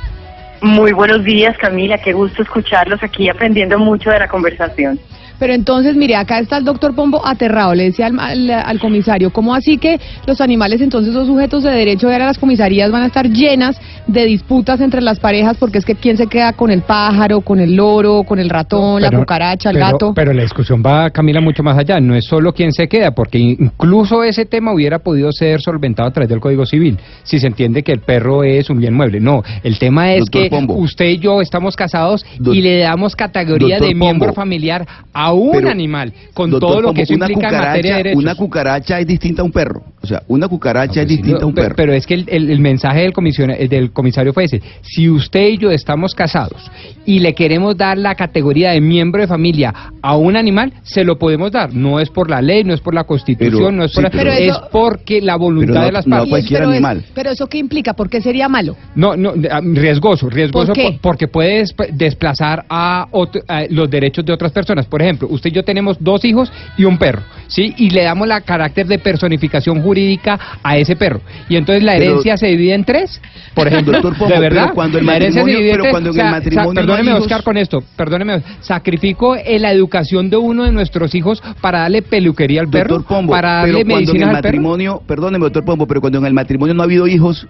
Muy 0.63 0.93
buenos 0.93 1.25
días, 1.25 1.57
Camila. 1.59 1.99
Qué 1.99 2.13
gusto 2.13 2.43
escucharlos 2.43 3.03
aquí 3.03 3.29
aprendiendo 3.29 3.79
mucho 3.79 4.11
de 4.11 4.19
la 4.19 4.29
conversación. 4.29 4.99
Pero 5.41 5.53
entonces, 5.55 5.97
mire, 5.97 6.15
acá 6.15 6.39
está 6.39 6.59
el 6.59 6.65
doctor 6.65 6.95
Pombo 6.95 7.27
aterrado. 7.27 7.75
Le 7.75 7.85
decía 7.85 8.07
al, 8.07 8.21
al- 8.21 8.51
al 8.51 8.79
comisario, 8.79 9.31
¿cómo 9.33 9.55
así 9.55 9.79
que 9.79 9.99
los 10.27 10.41
animales 10.41 10.81
entonces 10.81 11.13
son 11.13 11.27
sujetos 11.27 11.65
de 11.65 11.71
derecho 11.73 12.09
y 12.09 12.13
ahora 12.13 12.27
las 12.27 12.39
comisarías 12.39 12.93
van 12.93 13.03
a 13.03 13.07
estar 13.07 13.29
llenas 13.29 13.77
de 14.07 14.25
disputas 14.27 14.81
entre 14.81 15.01
las 15.01 15.19
parejas 15.19 15.57
porque 15.59 15.79
es 15.79 15.85
que 15.85 15.95
quién 15.97 16.17
se 16.17 16.27
queda 16.29 16.53
con 16.53 16.71
el 16.71 16.83
pájaro, 16.83 17.41
con 17.41 17.59
el 17.59 17.75
loro, 17.75 18.23
con 18.23 18.39
el 18.39 18.49
ratón, 18.51 19.03
la 19.03 19.11
cucaracha, 19.11 19.71
el 19.71 19.77
pero- 19.77 19.87
gato? 19.87 20.13
Pero 20.15 20.33
la 20.33 20.43
discusión 20.43 20.83
va, 20.87 21.11
Camila, 21.11 21.41
mucho 21.41 21.63
más 21.63 21.77
allá. 21.77 21.99
No 22.01 22.15
es 22.15 22.25
solo 22.27 22.53
quién 22.53 22.73
se 22.73 22.87
queda, 22.87 23.13
porque 23.13 23.39
incluso 23.39 24.23
ese 24.25 24.45
tema 24.45 24.73
hubiera 24.75 24.99
podido 24.99 25.33
ser 25.33 25.61
solventado 25.61 26.09
a 26.09 26.13
través 26.13 26.29
del 26.29 26.41
Código 26.41 26.67
Civil, 26.67 26.99
si 27.23 27.39
se 27.39 27.47
entiende 27.47 27.83
que 27.83 27.93
el 27.93 28.01
perro 28.01 28.45
es 28.45 28.69
un 28.69 28.79
bien 28.79 28.95
mueble. 28.95 29.21
No, 29.21 29.43
el 29.63 29.79
tema 29.79 30.13
es 30.13 30.21
Doctor 30.27 30.43
que 30.43 30.51
Pombo. 30.51 30.75
usted 30.75 31.07
y 31.07 31.19
yo 31.19 31.41
estamos 31.41 31.77
casados 31.77 32.27
y 32.39 32.61
le 32.61 32.79
damos 32.81 33.17
categoría 33.17 33.77
Doctor 33.77 33.89
de 33.89 33.95
miembro 33.95 34.27
Pombo. 34.29 34.35
familiar 34.41 34.87
a 35.15 35.30
un 35.33 35.53
Pero, 35.53 35.71
animal, 35.71 36.13
con 36.35 36.51
Doctor 36.51 36.71
todo 36.71 36.81
lo 36.83 36.93
que 36.95 37.03
eso 37.03 37.15
una 37.15 37.27
implica 37.27 37.49
en 37.49 37.55
materia 37.55 37.73
de 37.73 37.81
cucaracha, 37.83 37.97
derechos. 37.97 38.23
una 38.23 38.35
cucaracha 38.35 38.99
es 39.01 39.07
distinta 39.07 39.43
a 39.43 39.45
un 39.45 39.53
perro. 39.53 39.83
O 40.03 40.07
sea, 40.07 40.23
una 40.29 40.49
cucaracha 40.49 41.01
Ah, 41.01 41.03
es 41.03 41.07
pues 41.07 41.09
sí, 41.09 41.17
distinta 41.17 41.45
a 41.45 41.47
un 41.47 41.55
perro. 41.55 41.75
Pero 41.77 41.93
es 41.93 42.07
que 42.07 42.15
el, 42.15 42.25
el- 42.29 42.51
el 42.51 42.59
mensaje 42.61 43.01
del, 43.03 43.13
eh, 43.51 43.69
del 43.69 43.93
comisario 43.93 44.33
fue 44.33 44.45
ese. 44.45 44.63
Si 44.83 45.09
usted 45.11 45.47
y 45.49 45.59
yo 45.59 45.71
estamos 45.71 46.15
casados 46.15 46.71
y 47.05 47.19
le 47.19 47.35
queremos 47.35 47.77
dar 47.77 47.99
la 47.99 48.15
categoría 48.15 48.71
de 48.71 48.81
miembro 48.81 49.21
de 49.21 49.29
familia 49.29 49.75
a 50.01 50.17
un 50.17 50.37
animal, 50.37 50.73
se 50.83 51.05
lo 51.05 51.19
podemos 51.19 51.53
dar. 51.53 51.75
No 51.75 52.01
es 52.01 52.09
por 52.09 52.31
la 52.31 52.41
ley, 52.41 52.65
no 52.65 52.73
es 52.73 52.81
por 52.81 52.95
la 52.95 53.05
constitución, 53.05 53.53
Pero- 53.59 53.73
no 53.73 53.85
es 53.85 53.91
sí, 53.93 53.97
por 53.97 54.05
la- 54.05 54.11
pero- 54.11 54.33
es 54.33 54.41
eso- 54.41 54.69
porque 54.73 55.21
la 55.21 55.37
voluntad 55.37 55.67
Pero 55.75 55.81
no- 55.81 55.87
de 55.87 55.93
las 55.93 56.07
no 56.07 56.17
partes. 56.17 56.31
cualquier 56.31 56.61
pero, 56.61 56.71
es- 56.73 56.77
animal. 56.77 57.05
pero 57.15 57.31
eso 57.31 57.47
qué 57.47 57.59
implica, 57.59 57.93
¿por 57.93 58.09
qué 58.09 58.23
sería 58.23 58.49
malo? 58.49 58.77
No, 58.95 59.17
no, 59.17 59.35
ah, 59.51 59.61
riesgoso, 59.63 60.31
riesgoso 60.31 60.69
¿Por 60.69 60.75
qué? 60.77 60.83
por- 60.93 61.01
porque 61.01 61.29
puede 61.29 61.63
desp- 61.63 61.91
desplazar 61.93 62.65
a, 62.71 63.07
otro- 63.11 63.43
a 63.49 63.65
los 63.69 63.91
derechos 63.91 64.25
de 64.25 64.33
otras 64.33 64.53
personas. 64.53 64.87
Por 64.87 65.03
ejemplo, 65.03 65.20
usted 65.29 65.51
y 65.51 65.53
yo 65.55 65.63
tenemos 65.65 65.97
dos 66.01 66.25
hijos 66.25 66.53
y 66.77 66.85
un 66.85 66.99
perro, 66.99 67.23
¿sí? 67.49 67.75
Y 67.77 67.91
le 67.91 68.03
damos 68.05 68.27
la 68.29 68.41
carácter 68.41 68.87
de 68.87 68.99
personificación 68.99 69.83
jurídica 69.83 70.39
a 70.63 70.77
ese 70.77 70.97
perro. 70.97 71.21
Y 71.49 71.57
entonces 71.57 71.83
la 71.83 71.93
Pero- 71.93 72.05
herencia 72.13 72.37
se 72.37 72.47
divide 72.49 72.75
en 72.75 72.85
tres, 72.85 73.21
por 73.55 73.67
ejemplo. 73.69 73.93
Doctor 73.93 74.13
Pombo, 74.19 74.35
¿De 74.35 74.41
pero 74.41 74.55
verdad? 74.55 74.75
cuando 74.75 74.99
el 74.99 75.07
la 75.07 75.17
herencia 75.17 75.43
se 75.43 75.47
matrimonio- 75.47 75.57
divide 75.59 75.71
en 75.71 75.73
pero 75.75 75.83
tres. 75.85 75.93
cuando 75.93 76.11
en 76.11 76.21
el 76.21 76.31
matrimonio 76.31 76.69
no 76.73 76.75
perdóneme, 76.81 77.11
hijos- 77.11 77.21
Oscar, 77.23 77.43
con 77.43 77.57
esto, 77.57 77.83
perdóneme. 77.97 78.43
Sacrifico 78.61 79.37
en 79.37 79.63
la 79.63 79.73
educación 79.73 80.31
de 80.31 80.37
uno 80.37 80.65
de 80.65 80.73
nuestros 80.73 81.15
hijos 81.15 81.43
para 81.61 81.81
darle 81.81 82.03
peluquería 82.03 82.61
al 82.61 82.69
perro, 82.69 82.97
Doctor 82.99 83.17
Pombo, 83.17 83.33
para 83.33 83.63
pero 83.63 83.79
darle 83.79 83.85
medicina 83.95 84.31
el 84.31 84.37
al 84.37 84.43
perro. 84.43 84.49
matrimonio, 84.57 85.03
perdóneme, 85.07 85.45
doctor 85.45 85.65
Pombo, 85.65 85.87
pero 85.87 86.01
cuando 86.01 86.19
en 86.19 86.27
el 86.27 86.33
matrimonio 86.35 86.75
no 86.75 86.83
ha 86.83 86.85
habido 86.85 87.07
hijos 87.07 87.47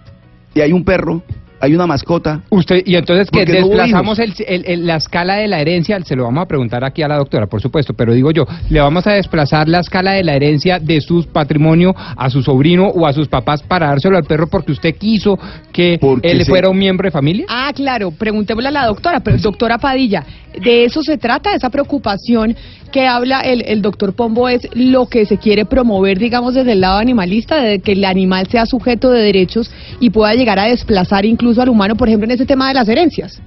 y 0.55 0.61
hay 0.61 0.73
un 0.73 0.85
perro, 0.85 1.23
hay 1.61 1.75
una 1.75 1.87
mascota, 1.87 2.40
Usted, 2.50 2.83
y 2.87 2.97
entonces 2.97 3.31
que 3.31 3.40
Porque 3.40 3.61
no 3.61 3.67
desplazamos 3.69 4.19
el, 4.19 4.35
el- 4.47 4.64
el- 4.67 4.87
la 4.87 4.97
escala 4.97 5.37
de 5.37 5.47
la 5.49 5.61
herencia, 5.61 6.00
se 6.02 6.17
lo 6.17 6.25
vamos 6.25 6.43
a 6.43 6.47
preguntar 6.47 6.85
aquí 6.85 7.02
a 7.02 7.09
la 7.09 7.17
doctora, 7.17 7.47
por 7.47 7.61
supuesto, 7.61 7.95
pero 7.95 8.12
digo 8.14 8.31
yo, 8.31 8.45
le 8.69 8.81
vamos 8.81 9.07
a 9.07 9.12
desplazar 9.12 9.69
la 9.69 9.81
escala 9.81 10.12
de 10.12 10.25
la 10.25 10.35
herencia 10.35 10.79
de 10.79 11.00
su 11.00 11.25
patrimonio 11.26 11.95
a 11.97 12.31
su 12.31 12.43
sobrino 12.43 12.87
o 12.88 13.07
a 13.07 13.12
sus 13.12 13.29
papás 13.29 13.62
para 13.62 13.88
dárselo 13.88 14.17
al 14.17 14.25
perro 14.25 14.47
porque 14.49 14.73
usted 14.73 14.95
quiso 14.97 15.38
que 15.73 15.99
Porque 16.00 16.31
él 16.31 16.38
se- 16.45 16.50
fuera 16.50 16.69
un 16.71 16.79
miembro 16.79 17.07
de 17.07 17.11
familia. 17.11 17.45
Ah, 17.49 17.73
claro, 17.75 18.11
preguntémosle 18.11 18.69
a 18.69 18.73
la 18.73 18.87
doctora, 18.87 19.21
pero 19.21 19.37
doctora 19.38 19.79
Padilla, 19.79 20.25
de 20.61 20.85
eso 20.85 21.02
se 21.02 21.19
trata, 21.19 21.55
esa 21.55 21.71
preocupación 21.71 22.57
que 22.93 23.07
habla 23.07 23.40
el, 23.43 23.62
el 23.67 23.83
doctor 23.83 24.14
Pombo 24.14 24.49
es 24.49 24.67
lo 24.75 25.07
que 25.07 25.25
se 25.25 25.37
quiere 25.38 25.64
promover, 25.64 26.19
digamos, 26.19 26.55
desde 26.55 26.73
el 26.73 26.81
lado 26.81 26.99
animalista, 26.99 27.62
de 27.62 27.79
que 27.79 27.93
el 27.93 28.05
animal 28.05 28.49
sea 28.49 28.67
sujeto 28.67 29.11
de 29.12 29.23
derechos 29.23 29.71
y 30.00 30.11
pueda 30.11 30.35
llegar 30.35 30.59
a 30.59 30.64
desplazar 30.64 31.25
incluso 31.25 31.50
al 31.59 31.69
humano, 31.69 31.97
por 31.97 32.09
ejemplo, 32.09 32.25
en 32.26 32.33
ese 32.33 32.47
tema 32.47 32.69
de 32.69 32.75
las 32.75 32.88
herencias. 32.88 33.40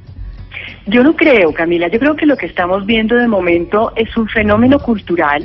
Yo 0.86 1.04
no 1.04 1.16
creo, 1.16 1.54
Camila. 1.54 1.88
Yo 1.88 2.00
creo 2.00 2.16
que 2.16 2.26
lo 2.26 2.36
que 2.36 2.46
estamos 2.46 2.86
viendo 2.86 3.16
de 3.16 3.28
momento 3.28 3.94
es 3.96 4.16
un 4.18 4.28
fenómeno 4.28 4.80
cultural 4.80 5.44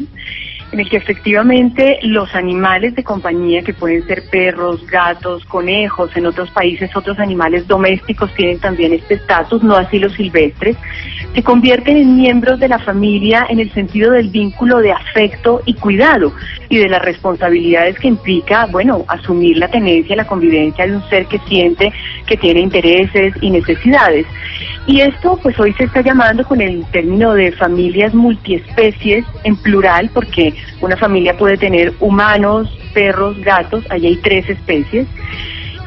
en 0.73 0.81
el 0.81 0.89
que 0.89 0.99
efectivamente 0.99 1.99
los 2.03 2.35
animales 2.35 2.95
de 2.95 3.05
compañía, 3.05 3.63
que 3.63 3.73
pueden 3.73 4.07
ser 4.07 4.25
perros, 4.31 4.87
gatos, 4.87 5.45
conejos, 5.47 6.15
en 6.17 6.27
otros 6.27 6.51
países 6.51 6.91
otros 6.95 7.19
animales 7.19 7.67
domésticos 7.67 8.33
tienen 8.35 8.59
también 8.59 8.93
este 8.93 9.15
estatus, 9.15 9.63
no 9.63 9.77
así 9.77 9.99
los 9.99 10.13
silvestres, 10.15 10.77
se 11.35 11.43
convierten 11.43 11.97
en 11.97 12.17
miembros 12.17 12.59
de 12.59 12.69
la 12.69 12.79
familia 12.79 13.47
en 13.49 13.61
el 13.61 13.73
sentido 13.73 14.13
del 14.13 14.29
vínculo 14.29 14.79
de 14.79 14.93
afecto 14.93 15.63
y 15.65 15.75
cuidado 15.75 16.33
y 16.69 16.79
de 16.79 16.89
las 16.89 17.03
responsabilidades 17.03 17.99
que 17.99 18.09
implica, 18.09 18.67
bueno, 18.67 19.05
asumir 19.09 19.57
la 19.59 19.69
tenencia, 19.69 20.17
la 20.17 20.27
convivencia 20.27 20.87
de 20.87 20.97
un 20.97 21.09
ser 21.09 21.27
que 21.27 21.39
siente 21.41 21.93
que 22.27 22.37
tiene 22.37 22.61
intereses 22.61 23.35
y 23.41 23.51
necesidades. 23.51 24.27
Y 24.87 25.03
esto 25.03 25.39
pues 25.43 25.59
hoy 25.61 25.75
se 25.75 25.85
está 25.85 26.01
llamando 26.01 26.45
con 26.45 26.61
el 26.61 26.85
término 26.87 27.35
de 27.35 27.53
familias 27.53 28.15
multiespecies 28.15 29.25
en 29.45 29.57
plural 29.57 30.11
porque 30.15 30.55
una 30.81 30.97
familia 30.97 31.37
puede 31.37 31.57
tener 31.57 31.93
humanos, 32.01 32.77
perros, 32.95 33.39
gatos, 33.41 33.85
allí 33.91 34.09
hay 34.09 34.17
tres 34.17 34.49
especies. 34.49 35.07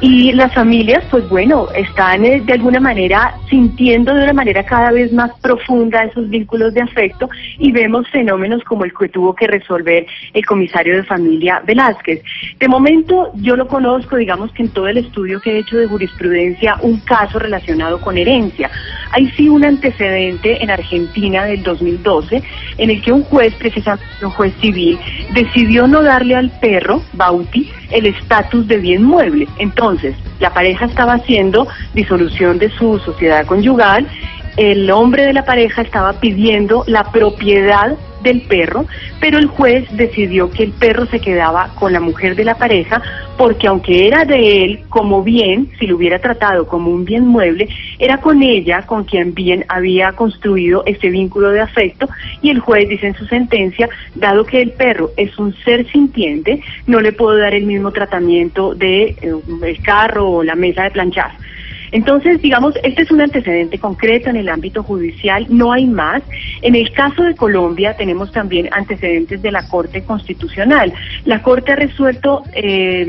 Y 0.01 0.31
las 0.31 0.51
familias, 0.55 1.03
pues 1.11 1.29
bueno, 1.29 1.67
están 1.75 2.25
eh, 2.25 2.41
de 2.41 2.53
alguna 2.53 2.79
manera 2.79 3.35
sintiendo 3.47 4.15
de 4.15 4.23
una 4.23 4.33
manera 4.33 4.63
cada 4.63 4.91
vez 4.91 5.13
más 5.13 5.31
profunda 5.41 6.03
esos 6.03 6.27
vínculos 6.27 6.73
de 6.73 6.81
afecto 6.81 7.29
y 7.59 7.71
vemos 7.71 8.09
fenómenos 8.09 8.63
como 8.63 8.83
el 8.83 8.93
que 8.95 9.09
tuvo 9.09 9.35
que 9.35 9.45
resolver 9.45 10.07
el 10.33 10.43
comisario 10.43 10.95
de 10.95 11.03
familia 11.03 11.61
Velázquez. 11.63 12.23
De 12.59 12.67
momento 12.67 13.31
yo 13.35 13.55
lo 13.55 13.67
conozco, 13.67 14.15
digamos 14.15 14.51
que 14.53 14.63
en 14.63 14.69
todo 14.69 14.87
el 14.87 14.97
estudio 14.97 15.39
que 15.39 15.51
he 15.51 15.59
hecho 15.59 15.77
de 15.77 15.85
jurisprudencia, 15.85 16.77
un 16.81 16.99
caso 17.01 17.37
relacionado 17.37 18.01
con 18.01 18.17
herencia. 18.17 18.71
Hay 19.11 19.29
sí 19.31 19.49
un 19.49 19.63
antecedente 19.63 20.63
en 20.63 20.71
Argentina 20.71 21.45
del 21.45 21.61
2012 21.61 22.41
en 22.79 22.89
el 22.89 23.03
que 23.03 23.11
un 23.11 23.21
juez, 23.23 23.53
precisamente 23.53 24.25
un 24.25 24.31
juez 24.31 24.53
civil, 24.61 24.97
decidió 25.35 25.87
no 25.87 26.01
darle 26.01 26.35
al 26.35 26.49
perro, 26.59 27.03
Bauti, 27.13 27.69
el 27.91 28.05
estatus 28.05 28.67
de 28.67 28.77
bien 28.77 29.03
mueble. 29.03 29.47
Entonces, 29.57 30.15
la 30.39 30.53
pareja 30.53 30.85
estaba 30.85 31.13
haciendo 31.13 31.67
disolución 31.93 32.57
de 32.57 32.69
su 32.71 32.99
sociedad 32.99 33.45
conyugal, 33.45 34.07
el 34.57 34.89
hombre 34.91 35.25
de 35.25 35.33
la 35.33 35.45
pareja 35.45 35.81
estaba 35.81 36.13
pidiendo 36.13 36.83
la 36.87 37.11
propiedad 37.11 37.97
del 38.21 38.41
perro, 38.41 38.85
pero 39.19 39.37
el 39.39 39.47
juez 39.47 39.85
decidió 39.91 40.51
que 40.51 40.63
el 40.63 40.71
perro 40.71 41.05
se 41.07 41.19
quedaba 41.19 41.69
con 41.75 41.93
la 41.93 41.99
mujer 41.99 42.35
de 42.35 42.43
la 42.43 42.55
pareja 42.55 43.01
porque 43.37 43.67
aunque 43.67 44.07
era 44.07 44.25
de 44.25 44.63
él 44.63 44.79
como 44.89 45.23
bien, 45.23 45.69
si 45.79 45.87
lo 45.87 45.95
hubiera 45.95 46.19
tratado 46.19 46.67
como 46.67 46.91
un 46.91 47.05
bien 47.05 47.25
mueble, 47.25 47.67
era 47.97 48.19
con 48.19 48.43
ella 48.43 48.83
con 48.83 49.03
quien 49.03 49.33
bien 49.33 49.65
había 49.67 50.11
construido 50.11 50.83
ese 50.85 51.09
vínculo 51.09 51.49
de 51.49 51.61
afecto 51.61 52.07
y 52.41 52.49
el 52.51 52.59
juez 52.59 52.87
dice 52.87 53.07
en 53.07 53.15
su 53.15 53.25
sentencia, 53.25 53.89
dado 54.15 54.45
que 54.45 54.61
el 54.61 54.71
perro 54.71 55.11
es 55.17 55.37
un 55.39 55.55
ser 55.63 55.89
sintiente, 55.91 56.61
no 56.85 56.99
le 56.99 57.13
puedo 57.13 57.37
dar 57.37 57.55
el 57.55 57.65
mismo 57.65 57.91
tratamiento 57.91 58.75
de 58.75 59.03
eh, 59.03 59.33
el 59.63 59.81
carro 59.81 60.29
o 60.29 60.43
la 60.43 60.55
mesa 60.55 60.83
de 60.83 60.91
planchar. 60.91 61.31
Entonces, 61.91 62.41
digamos, 62.41 62.75
este 62.83 63.03
es 63.03 63.11
un 63.11 63.21
antecedente 63.21 63.77
concreto 63.77 64.29
en 64.29 64.37
el 64.37 64.49
ámbito 64.49 64.83
judicial, 64.83 65.45
no 65.49 65.73
hay 65.73 65.85
más. 65.85 66.23
En 66.61 66.75
el 66.75 66.91
caso 66.91 67.23
de 67.23 67.35
Colombia 67.35 67.95
tenemos 67.97 68.31
también 68.31 68.69
antecedentes 68.71 69.41
de 69.41 69.51
la 69.51 69.67
Corte 69.67 70.03
Constitucional. 70.03 70.93
La 71.25 71.41
Corte 71.41 71.73
ha 71.73 71.75
resuelto 71.75 72.43
eh, 72.53 73.05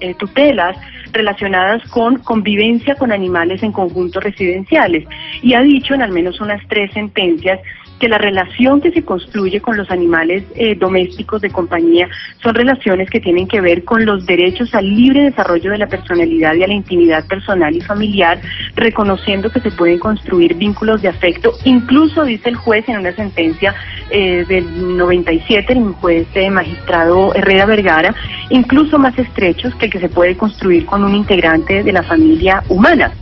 eh, 0.00 0.14
tutelas 0.14 0.76
relacionadas 1.12 1.82
con 1.90 2.18
convivencia 2.18 2.94
con 2.94 3.12
animales 3.12 3.62
en 3.62 3.72
conjuntos 3.72 4.22
residenciales 4.24 5.06
y 5.42 5.54
ha 5.54 5.60
dicho 5.60 5.94
en 5.94 6.02
al 6.02 6.10
menos 6.10 6.40
unas 6.40 6.66
tres 6.68 6.90
sentencias 6.92 7.60
que 8.02 8.08
la 8.08 8.18
relación 8.18 8.80
que 8.80 8.90
se 8.90 9.04
construye 9.04 9.60
con 9.60 9.76
los 9.76 9.88
animales 9.88 10.42
eh, 10.56 10.74
domésticos 10.74 11.40
de 11.40 11.50
compañía 11.50 12.08
son 12.42 12.52
relaciones 12.52 13.08
que 13.08 13.20
tienen 13.20 13.46
que 13.46 13.60
ver 13.60 13.84
con 13.84 14.04
los 14.04 14.26
derechos 14.26 14.74
al 14.74 14.92
libre 14.92 15.22
desarrollo 15.22 15.70
de 15.70 15.78
la 15.78 15.86
personalidad 15.86 16.52
y 16.56 16.64
a 16.64 16.66
la 16.66 16.74
intimidad 16.74 17.24
personal 17.28 17.76
y 17.76 17.80
familiar, 17.80 18.40
reconociendo 18.74 19.50
que 19.50 19.60
se 19.60 19.70
pueden 19.70 20.00
construir 20.00 20.56
vínculos 20.56 21.00
de 21.00 21.10
afecto, 21.10 21.52
incluso 21.62 22.24
dice 22.24 22.48
el 22.48 22.56
juez 22.56 22.88
en 22.88 22.98
una 22.98 23.14
sentencia 23.14 23.72
eh, 24.10 24.44
del 24.48 24.96
97, 24.96 25.72
el 25.72 25.92
juez 25.92 26.26
eh, 26.34 26.50
magistrado 26.50 27.32
Herrera 27.36 27.66
Vergara, 27.66 28.16
incluso 28.50 28.98
más 28.98 29.16
estrechos 29.16 29.76
que 29.76 29.84
el 29.84 29.92
que 29.92 30.00
se 30.00 30.08
puede 30.08 30.36
construir 30.36 30.86
con 30.86 31.04
un 31.04 31.14
integrante 31.14 31.84
de 31.84 31.92
la 31.92 32.02
familia 32.02 32.64
humana. 32.68 33.12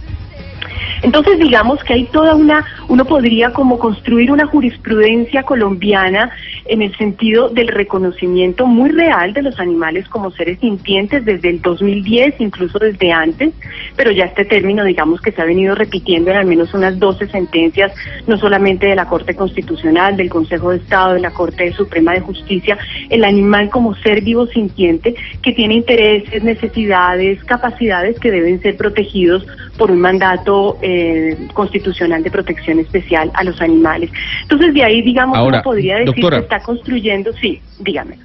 Entonces 1.03 1.39
digamos 1.39 1.83
que 1.85 1.95
hay 1.95 2.05
toda 2.05 2.35
una, 2.35 2.65
uno 2.89 3.05
podría 3.05 3.53
como 3.53 3.79
construir 3.79 4.31
una 4.31 4.47
jurisprudencia 4.47 5.43
colombiana 5.43 6.31
en 6.67 6.83
el 6.83 6.97
sentido 6.97 7.49
del 7.49 7.69
reconocimiento 7.69 8.67
muy 8.67 8.91
real 8.91 9.33
de 9.33 9.43
los 9.43 9.59
animales 9.59 10.09
como 10.09 10.31
seres 10.31 10.59
sintientes 10.61 11.25
desde 11.25 11.51
el 11.51 11.63
2010, 11.63 12.41
incluso 12.41 12.79
desde 12.79 13.13
antes, 13.13 13.53
pero 13.97 14.11
ya 14.11 14.25
este 14.25 14.45
término 14.45 14.85
digamos 14.85 15.21
que 15.21 15.33
se 15.33 15.43
ha 15.43 15.45
venido 15.45 15.75
repitiendo 15.75 16.31
en 16.31 16.37
al 16.37 16.47
menos 16.47 16.73
unas 16.75 16.99
12 16.99 17.29
sentencias, 17.29 17.93
no 18.27 18.37
solamente 18.37 18.87
de 18.87 18.97
la 18.97 19.07
Corte 19.07 19.35
Constitucional, 19.35 20.17
del 20.17 20.31
Consejo 20.31 20.71
de 20.71 20.79
Estado, 20.79 21.15
de 21.15 21.21
la 21.21 21.31
Corte 21.31 21.73
Suprema 21.73 22.13
de 22.13 22.21
Justicia, 22.21 22.79
el 23.09 23.25
animal 23.25 23.71
como 23.71 23.95
ser 23.97 24.23
vivo 24.23 24.47
sintiente 24.47 25.15
que 25.43 25.53
tiene 25.53 25.75
intereses, 25.75 26.43
necesidades, 26.43 27.43
capacidades 27.45 28.19
que 28.19 28.31
deben 28.31 28.61
ser 28.61 28.77
protegidos 28.77 29.47
por 29.77 29.91
un 29.91 30.01
mandato 30.01 30.70
eh, 30.83 31.49
constitucional 31.53 32.23
de 32.23 32.31
protección 32.31 32.79
especial 32.79 33.31
a 33.35 33.45
los 33.45 33.61
animales. 33.61 34.11
Entonces, 34.43 34.75
de 34.75 34.85
ahí, 34.85 35.03
digamos, 35.03 35.37
Ahora, 35.37 35.59
uno 35.59 35.62
podría 35.62 35.97
decir 35.97 36.15
doctora. 36.15 36.39
que 36.39 36.43
está 36.43 36.61
construyendo, 36.61 37.33
sí, 37.35 37.61
dígame. 37.79 38.19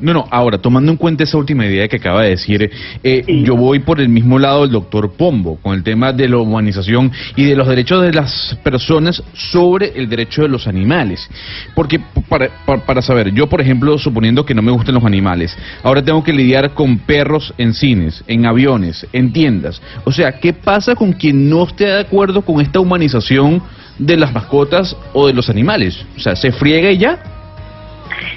No, 0.00 0.14
no, 0.14 0.24
ahora, 0.30 0.56
tomando 0.56 0.90
en 0.90 0.96
cuenta 0.96 1.24
esa 1.24 1.36
última 1.36 1.66
idea 1.66 1.88
que 1.88 1.96
acaba 1.96 2.22
de 2.22 2.30
decir, 2.30 2.70
eh, 3.04 3.22
yo 3.44 3.54
voy 3.54 3.80
por 3.80 4.00
el 4.00 4.08
mismo 4.08 4.38
lado 4.38 4.62
del 4.62 4.70
doctor 4.70 5.12
Pombo, 5.12 5.58
con 5.60 5.74
el 5.74 5.82
tema 5.82 6.10
de 6.10 6.26
la 6.26 6.38
humanización 6.38 7.12
y 7.36 7.44
de 7.44 7.54
los 7.54 7.68
derechos 7.68 8.00
de 8.00 8.14
las 8.14 8.58
personas 8.62 9.22
sobre 9.34 9.92
el 9.94 10.08
derecho 10.08 10.40
de 10.40 10.48
los 10.48 10.66
animales. 10.66 11.28
Porque, 11.74 12.00
para, 12.30 12.48
para, 12.64 12.80
para 12.86 13.02
saber, 13.02 13.30
yo, 13.34 13.46
por 13.46 13.60
ejemplo, 13.60 13.98
suponiendo 13.98 14.46
que 14.46 14.54
no 14.54 14.62
me 14.62 14.72
gustan 14.72 14.94
los 14.94 15.04
animales, 15.04 15.54
ahora 15.82 16.02
tengo 16.02 16.24
que 16.24 16.32
lidiar 16.32 16.72
con 16.72 17.00
perros 17.00 17.52
en 17.58 17.74
cines, 17.74 18.24
en 18.26 18.46
aviones, 18.46 19.06
en 19.12 19.34
tiendas. 19.34 19.82
O 20.04 20.12
sea, 20.12 20.32
¿qué 20.40 20.54
pasa 20.54 20.94
con 20.94 21.12
quien 21.12 21.50
no 21.50 21.64
esté 21.64 21.84
de 21.84 22.00
acuerdo 22.00 22.40
con 22.40 22.62
esta 22.62 22.80
humanización 22.80 23.62
de 23.98 24.16
las 24.16 24.32
mascotas 24.32 24.96
o 25.12 25.26
de 25.26 25.34
los 25.34 25.50
animales? 25.50 26.06
O 26.16 26.20
sea, 26.20 26.34
¿se 26.34 26.52
friega 26.52 26.90
y 26.90 26.96
ya? 26.96 27.18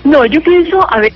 No, 0.03 0.25
yo 0.25 0.41
pienso, 0.41 0.79
a 0.91 0.99
ver, 0.99 1.13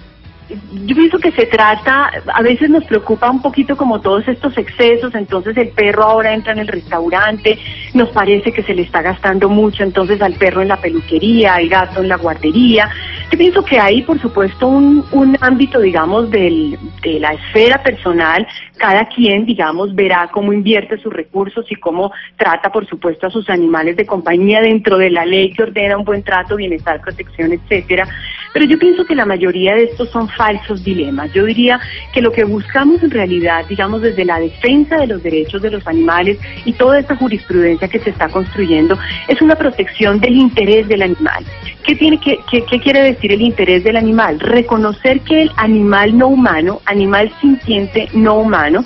yo 0.48 0.96
pienso 0.96 1.18
que 1.18 1.32
se 1.32 1.48
trata, 1.48 2.12
a 2.34 2.42
veces 2.44 2.70
nos 2.70 2.86
preocupa 2.86 3.32
un 3.32 3.42
poquito 3.42 3.76
como 3.76 4.00
todos 4.02 4.28
estos 4.28 4.56
excesos, 4.58 5.16
entonces 5.16 5.58
el 5.58 5.70
perro 5.70 6.04
ahora 6.04 6.34
entra 6.34 6.54
en 6.54 6.60
el 6.60 6.68
restaurante, 6.68 7.58
nos 7.94 8.10
parece 8.10 8.52
que 8.52 8.62
se 8.62 8.76
le 8.76 8.84
está 8.84 9.02
gastando 9.02 9.50
mucho, 9.50 9.84
entonces 9.84 10.22
al 10.22 10.34
perro 10.34 10.62
en 10.62 10.68
la 10.68 10.78
peluquería, 10.78 11.56
al 11.56 11.68
gato 11.68 12.02
en 12.02 12.10
la 12.10 12.18
guardería. 12.18 12.90
Yo 13.32 13.38
pienso 13.40 13.66
que 13.66 13.80
hay, 13.80 14.04
por 14.04 14.22
supuesto, 14.22 14.68
un, 14.68 15.04
un 15.12 15.36
ámbito, 15.42 15.80
digamos, 15.80 16.30
del, 16.30 16.78
de 17.02 17.20
la 17.20 17.34
esfera 17.34 17.82
personal, 17.82 18.48
cada 18.78 19.08
quien, 19.08 19.46
digamos, 19.46 19.96
verá 19.96 20.30
cómo 20.32 20.54
invierte 20.54 20.98
sus 21.00 21.12
recursos 21.12 21.66
y 21.72 21.76
cómo 21.76 22.12
trata, 22.38 22.72
por 22.72 22.86
supuesto, 22.88 23.26
a 23.26 23.32
sus 23.32 23.50
animales 23.50 23.96
de 23.96 24.06
compañía 24.06 24.62
dentro 24.62 24.98
de 24.98 25.10
la 25.10 25.26
ley 25.26 25.52
que 25.52 25.64
ordena 25.64 25.98
un 25.98 26.06
buen 26.06 26.22
trato, 26.22 26.56
bienestar, 26.56 27.02
protección, 27.02 27.52
etcétera. 27.52 28.08
Pero 28.54 28.68
yo 28.68 28.78
pienso 28.80 29.06
que 29.06 29.16
la 29.16 29.26
mayoría 29.26 29.76
de 29.76 29.84
estos 29.84 30.10
son 30.10 30.30
falsos 30.36 30.84
dilemas. 30.84 31.32
Yo 31.34 31.46
diría 31.46 31.80
que 32.14 32.22
lo 32.22 32.32
que 32.32 32.44
buscamos 32.44 33.02
en 33.04 33.12
realidad, 33.12 33.66
digamos, 33.68 34.02
desde 34.02 34.26
la 34.26 34.40
defensa 34.40 34.98
de 34.98 35.08
los 35.08 35.24
derechos 35.24 35.62
de 35.62 35.72
los 35.72 35.86
animales 35.88 36.38
y 36.66 36.74
toda 36.74 37.00
esta 37.00 37.16
jurisprudencia 37.16 37.88
que 37.88 38.00
se 38.00 38.10
está 38.10 38.30
construyendo, 38.30 38.98
es 39.28 39.42
una 39.42 39.56
protección 39.56 40.20
del 40.20 40.36
interés 40.36 40.88
del 40.88 41.02
animal. 41.02 41.46
¿Qué, 41.84 41.96
tiene 41.96 42.20
que, 42.20 42.40
qué, 42.50 42.64
qué 42.66 42.80
quiere 42.80 43.02
decir 43.02 43.32
el 43.32 43.42
interés 43.42 43.84
del 43.84 43.96
animal? 43.96 44.40
Reconocer 44.40 45.22
que 45.22 45.44
el 45.44 45.52
animal 45.58 46.18
no 46.18 46.28
humano, 46.28 46.82
animal 46.86 47.32
sintiente 47.42 48.08
no 48.14 48.36
humano, 48.36 48.84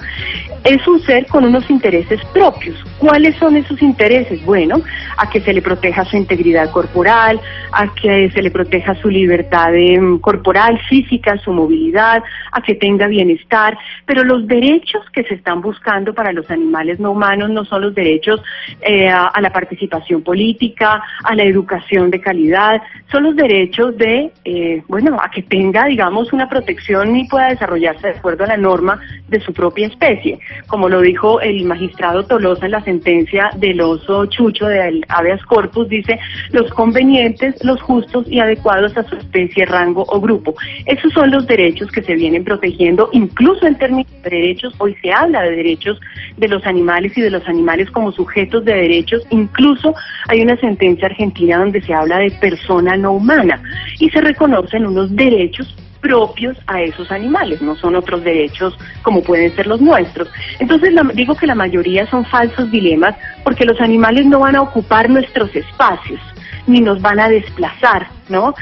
es 0.64 0.88
un 0.88 1.02
ser 1.02 1.26
con 1.28 1.46
unos 1.46 1.70
intereses 1.70 2.20
propios. 2.34 2.76
¿Cuáles 2.98 3.36
son 3.38 3.56
esos 3.56 3.82
intereses? 3.82 4.44
Bueno, 4.46 4.82
a 5.18 5.30
que 5.30 5.42
se 5.42 5.54
le 5.54 5.62
proteja 5.62 6.06
su 6.06 6.18
integridad 6.18 6.72
corporal, 6.72 7.40
a 7.72 7.94
que 7.94 8.30
se 8.32 8.42
le 8.42 8.52
proteja 8.52 8.96
su 8.96 9.10
libertad 9.10 9.74
em, 9.76 10.20
corporal, 10.20 10.80
física, 10.90 11.38
su 11.38 11.52
movilidad, 11.52 12.24
a 12.52 12.62
que 12.62 12.76
tenga 12.76 13.08
bienestar. 13.08 13.78
Pero 14.06 14.24
los 14.24 14.48
derechos 14.48 15.04
que 15.12 15.24
se 15.24 15.36
están 15.36 15.62
buscando 15.62 16.14
para 16.14 16.34
los 16.34 16.50
animales 16.52 17.00
no 17.00 17.12
humanos 17.12 17.50
no 17.50 17.66
son 17.66 17.82
los 17.82 17.96
derechos 17.96 18.42
eh, 18.82 19.08
a, 19.08 19.28
a 19.28 19.42
la 19.42 19.52
participación 19.52 20.24
política, 20.24 21.02
a 21.24 21.36
la 21.36 21.44
educación 21.44 22.12
de 22.12 22.20
calidad, 22.20 22.82
son 23.12 23.24
los 23.24 23.36
derechos 23.36 23.98
de, 23.98 24.32
eh, 24.46 24.84
bueno, 24.88 25.18
a 25.22 25.30
que 25.30 25.44
tenga, 25.44 25.86
digamos, 25.86 26.32
una 26.34 26.50
protección 26.50 27.16
y 27.16 27.28
pueda 27.28 27.50
desarrollarse 27.50 28.08
de 28.08 28.18
acuerdo 28.18 28.44
a 28.44 28.48
la 28.48 28.58
norma 28.58 29.00
de 29.30 29.40
su 29.40 29.54
propia 29.54 29.88
especie. 29.88 30.40
Como 30.68 30.90
lo 30.90 31.02
dijo 31.02 31.42
el 31.42 31.66
magistrado 31.66 32.26
Tolosa 32.26 32.66
en 32.66 32.72
la 32.72 32.84
sentencia 32.84 33.52
del 33.58 33.82
oso 33.82 34.26
chucho 34.28 34.68
del 34.68 35.06
habeas 35.10 35.44
corpus, 35.46 35.88
dice 35.90 36.20
los 36.52 36.72
convenientes, 36.72 37.56
los 37.64 37.82
justos 37.82 38.26
y 38.30 38.40
adecuados 38.40 38.96
a 38.98 39.04
su 39.04 39.16
especie, 39.16 39.66
rango 39.66 40.06
o 40.08 40.20
grupo. 40.20 40.56
Esos 40.86 41.14
son 41.14 41.32
los 41.32 41.48
derechos 41.48 41.92
que 41.92 42.02
se 42.02 42.16
vienen 42.16 42.44
protegiendo, 42.44 43.10
incluso 43.12 43.66
en 43.66 43.78
términos 43.78 44.12
de 44.24 44.30
derechos, 44.30 44.74
hoy 44.78 44.96
se 45.02 45.12
habla 45.12 45.42
de 45.44 45.56
derechos 45.56 46.00
de 46.38 46.48
los 46.48 46.66
animales 46.66 47.18
y 47.18 47.22
de 47.22 47.30
los 47.30 47.48
animales 47.48 47.90
como 47.92 48.12
sujetos 48.12 48.66
de 48.66 48.74
derechos, 48.74 49.26
incluso 49.30 49.94
hay 50.28 50.42
una 50.42 50.58
sentencia 50.58 51.08
argentina 51.08 51.58
donde 51.58 51.82
se 51.82 51.94
habla 51.94 52.20
de 52.20 52.32
persona 52.32 52.98
no 52.98 53.14
humana 53.14 53.62
y 54.00 54.10
se 54.10 54.22
reconocen 54.22 54.86
unos 54.86 55.16
derechos 55.16 55.76
propios 56.02 56.58
a 56.68 56.82
esos 56.82 57.12
animales, 57.12 57.62
no 57.62 57.76
son 57.76 57.96
otros 57.96 58.24
derechos 58.24 58.78
como 59.02 59.22
pueden 59.22 59.56
ser 59.56 59.68
los 59.68 59.82
nuestros. 59.82 60.30
Entonces 60.60 60.94
la- 60.94 61.04
digo 61.14 61.36
que 61.36 61.48
la 61.48 61.56
mayoría 61.56 62.08
son 62.10 62.26
falsos 62.26 62.70
dilemas 62.72 63.16
porque 63.44 63.66
los 63.66 63.80
animales 63.82 64.26
no 64.26 64.40
van 64.40 64.56
a 64.56 64.62
ocupar 64.62 65.10
nuestros 65.10 65.56
espacios 65.56 66.20
ni 66.68 66.82
nos 66.82 67.02
van 67.02 67.20
a 67.20 67.30
desplazar, 67.30 68.08
¿no? 68.30 68.54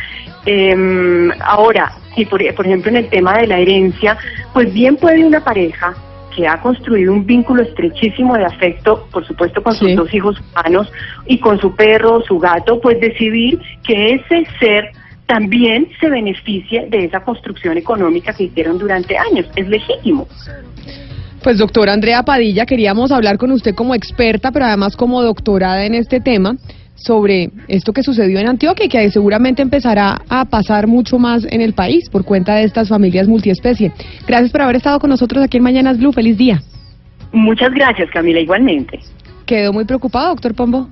Em, 0.45 1.29
ahora, 1.41 1.91
si 2.15 2.25
por, 2.25 2.41
por 2.55 2.65
ejemplo 2.65 2.89
en 2.89 2.97
el 2.97 3.09
tema 3.09 3.37
de 3.37 3.47
la 3.47 3.59
herencia, 3.59 4.17
pues 4.53 4.73
bien 4.73 4.95
puede 4.95 5.25
una 5.25 5.43
pareja 5.43 5.93
que 6.35 6.47
ha 6.47 6.61
construido 6.61 7.11
un 7.11 7.25
vínculo 7.25 7.63
estrechísimo 7.63 8.35
de 8.37 8.45
afecto, 8.45 9.07
por 9.11 9.25
supuesto 9.25 9.61
con 9.61 9.73
sus 9.73 9.93
dos 9.95 10.13
hijos 10.13 10.39
humanos 10.39 10.91
y 11.25 11.39
con 11.39 11.59
su 11.59 11.75
perro 11.75 12.17
o 12.17 12.21
su 12.21 12.37
gato, 12.39 12.79
pues 12.79 12.99
decidir 13.01 13.59
que 13.85 14.13
ese 14.13 14.45
ser 14.59 14.91
también 15.27 15.89
se 15.99 16.09
beneficie 16.09 16.87
de 16.89 17.05
esa 17.05 17.19
construcción 17.19 17.77
económica 17.77 18.33
que 18.33 18.45
hicieron 18.45 18.77
durante 18.79 19.17
años. 19.17 19.45
Es 19.55 19.67
legítimo. 19.67 20.27
Pues 21.43 21.59
doctora 21.59 21.93
Andrea 21.93 22.23
Padilla, 22.23 22.65
queríamos 22.65 23.11
hablar 23.11 23.37
con 23.37 23.51
usted 23.51 23.75
como 23.75 23.93
experta, 23.93 24.51
pero 24.51 24.65
además 24.65 24.95
como 24.95 25.21
doctorada 25.21 25.85
en 25.85 25.93
este 25.93 26.19
tema, 26.19 26.55
sobre 26.95 27.51
esto 27.67 27.93
que 27.93 28.03
sucedió 28.03 28.39
en 28.39 28.47
Antioquia 28.47 28.85
y 28.85 28.89
que 28.89 29.11
seguramente 29.11 29.61
empezará 29.61 30.21
a 30.29 30.45
pasar 30.45 30.87
mucho 30.87 31.19
más 31.19 31.45
en 31.49 31.61
el 31.61 31.73
país 31.73 32.09
por 32.09 32.25
cuenta 32.25 32.55
de 32.55 32.63
estas 32.63 32.89
familias 32.89 33.27
multiespecie. 33.27 33.91
Gracias 34.27 34.51
por 34.51 34.61
haber 34.61 34.77
estado 34.77 34.99
con 34.99 35.09
nosotros 35.09 35.43
aquí 35.43 35.57
en 35.57 35.63
Mañanas 35.63 35.99
Blue. 35.99 36.11
Feliz 36.11 36.37
día. 36.37 36.61
Muchas 37.31 37.71
gracias, 37.71 38.09
Camila, 38.09 38.39
igualmente. 38.39 38.99
¿Quedó 39.45 39.71
muy 39.73 39.85
preocupado, 39.85 40.29
doctor 40.29 40.55
Pombo? 40.55 40.89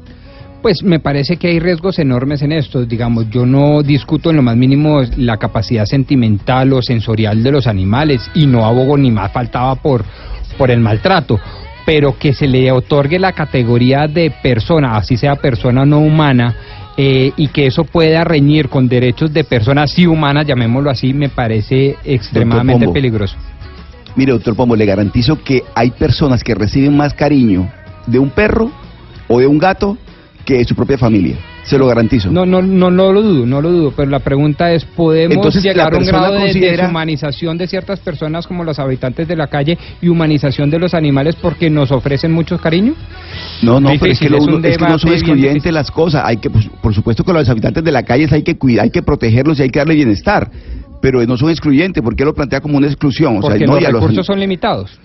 Pues 0.66 0.82
me 0.82 1.00
parece 1.00 1.38
que 1.38 1.50
hay 1.50 1.60
riesgos 1.60 2.00
enormes 2.00 2.42
en 2.42 2.52
esto. 2.52 2.88
Digamos, 2.88 3.30
yo 3.30 3.46
no 3.46 3.84
discuto 3.84 4.32
en 4.32 4.38
lo 4.38 4.42
más 4.42 4.58
mínimo 4.58 5.02
la 5.16 5.38
capacidad 5.38 5.86
sentimental 5.86 6.74
o 6.74 6.82
sensorial 6.82 7.44
de 7.44 7.52
los 7.52 7.68
animales 7.68 8.32
y 8.34 8.48
no 8.48 8.66
abogo 8.66 8.98
ni 8.98 9.12
más 9.12 9.32
faltaba 9.32 9.76
por, 9.76 10.04
por 10.58 10.72
el 10.72 10.80
maltrato. 10.80 11.40
Pero 11.86 12.18
que 12.18 12.34
se 12.34 12.48
le 12.48 12.72
otorgue 12.72 13.20
la 13.20 13.34
categoría 13.34 14.08
de 14.08 14.34
persona, 14.42 14.98
así 14.98 15.18
sea 15.18 15.36
persona 15.36 15.86
no 15.86 16.00
humana, 16.00 16.56
eh, 16.98 17.32
y 17.38 17.50
que 17.50 17.68
eso 17.68 17.84
pueda 17.84 18.24
reñir 18.24 18.68
con 18.68 18.88
derechos 18.88 19.32
de 19.32 19.44
personas 19.44 19.92
sí 19.92 20.08
humanas, 20.08 20.48
llamémoslo 20.48 20.90
así, 20.90 21.14
me 21.14 21.30
parece 21.30 21.98
extremadamente 22.04 22.88
peligroso. 22.88 23.38
Mire, 24.16 24.32
doctor 24.32 24.56
Pombo, 24.56 24.76
le 24.76 24.88
garantizo 24.88 25.44
que 25.44 25.62
hay 25.76 25.92
personas 25.92 26.44
que 26.44 26.56
reciben 26.56 26.98
más 26.98 27.14
cariño 27.14 27.72
de 28.08 28.18
un 28.18 28.32
perro 28.32 28.72
o 29.28 29.40
de 29.40 29.46
un 29.46 29.60
gato 29.60 30.00
que 30.46 30.64
su 30.64 30.76
propia 30.76 30.98
familia. 30.98 31.38
Se 31.64 31.80
lo 31.80 31.88
garantizo. 31.88 32.30
No, 32.30 32.46
no, 32.46 32.62
no, 32.62 32.92
no 32.92 33.12
lo 33.12 33.24
dudo, 33.24 33.46
no 33.48 33.60
lo 33.60 33.72
dudo, 33.72 33.94
pero 33.96 34.12
la 34.12 34.20
pregunta 34.20 34.72
es, 34.72 34.86
¿podemos 34.86 35.36
Entonces, 35.36 35.64
llegar 35.64 35.92
a 35.94 35.98
un 35.98 36.06
grado 36.06 36.36
de 36.36 36.54
deshumanización 36.54 37.58
de 37.58 37.68
ciertas 37.68 38.00
personas 38.00 38.46
como 38.46 38.64
los 38.64 38.78
habitantes 38.78 39.28
de 39.28 39.36
la 39.36 39.48
calle 39.48 39.76
y 40.00 40.08
humanización 40.08 40.70
de 40.70 40.78
los 40.78 40.94
animales 40.94 41.36
porque 41.36 41.70
nos 41.72 41.92
ofrecen 41.92 42.32
mucho 42.32 42.60
cariño? 42.60 42.94
No, 43.64 43.80
no, 43.80 43.90
Difícil, 43.90 44.28
pero 44.30 44.38
es 44.38 44.46
que, 44.46 44.52
lo- 44.52 44.68
es 44.68 44.78
que 44.78 44.86
no 44.86 45.00
son 45.00 45.12
excluyentes 45.14 45.74
las 45.74 45.90
cosas. 45.90 46.22
Hay 46.26 46.38
que, 46.38 46.52
pues, 46.52 46.70
por 46.82 46.94
supuesto 46.94 47.24
que 47.24 47.34
los 47.34 47.50
habitantes 47.50 47.84
de 47.84 47.92
la 47.92 48.04
calle 48.04 48.28
hay 48.32 48.44
que 48.44 48.58
cuidar, 48.58 48.84
hay 48.84 48.92
que 48.92 49.02
protegerlos 49.02 49.60
y 49.60 49.64
hay 49.64 49.70
que 49.70 49.80
darle 49.80 49.96
bienestar. 49.96 50.52
Pero 51.02 51.24
no 51.26 51.36
son 51.36 51.50
excluyentes, 51.50 52.04
¿por 52.04 52.16
qué 52.16 52.24
lo 52.26 52.34
plantea 52.36 52.62
como 52.62 52.78
una 52.78 52.88
exclusión? 52.88 53.38
O 53.38 53.42
sea, 53.42 53.50
Porque 53.52 53.66
no, 53.66 53.74
los 53.74 53.82
y 53.82 53.86
a 53.86 53.90
los- 53.90 54.02
recursos 54.02 54.26
son 54.26 54.40
limitados. 54.40 55.00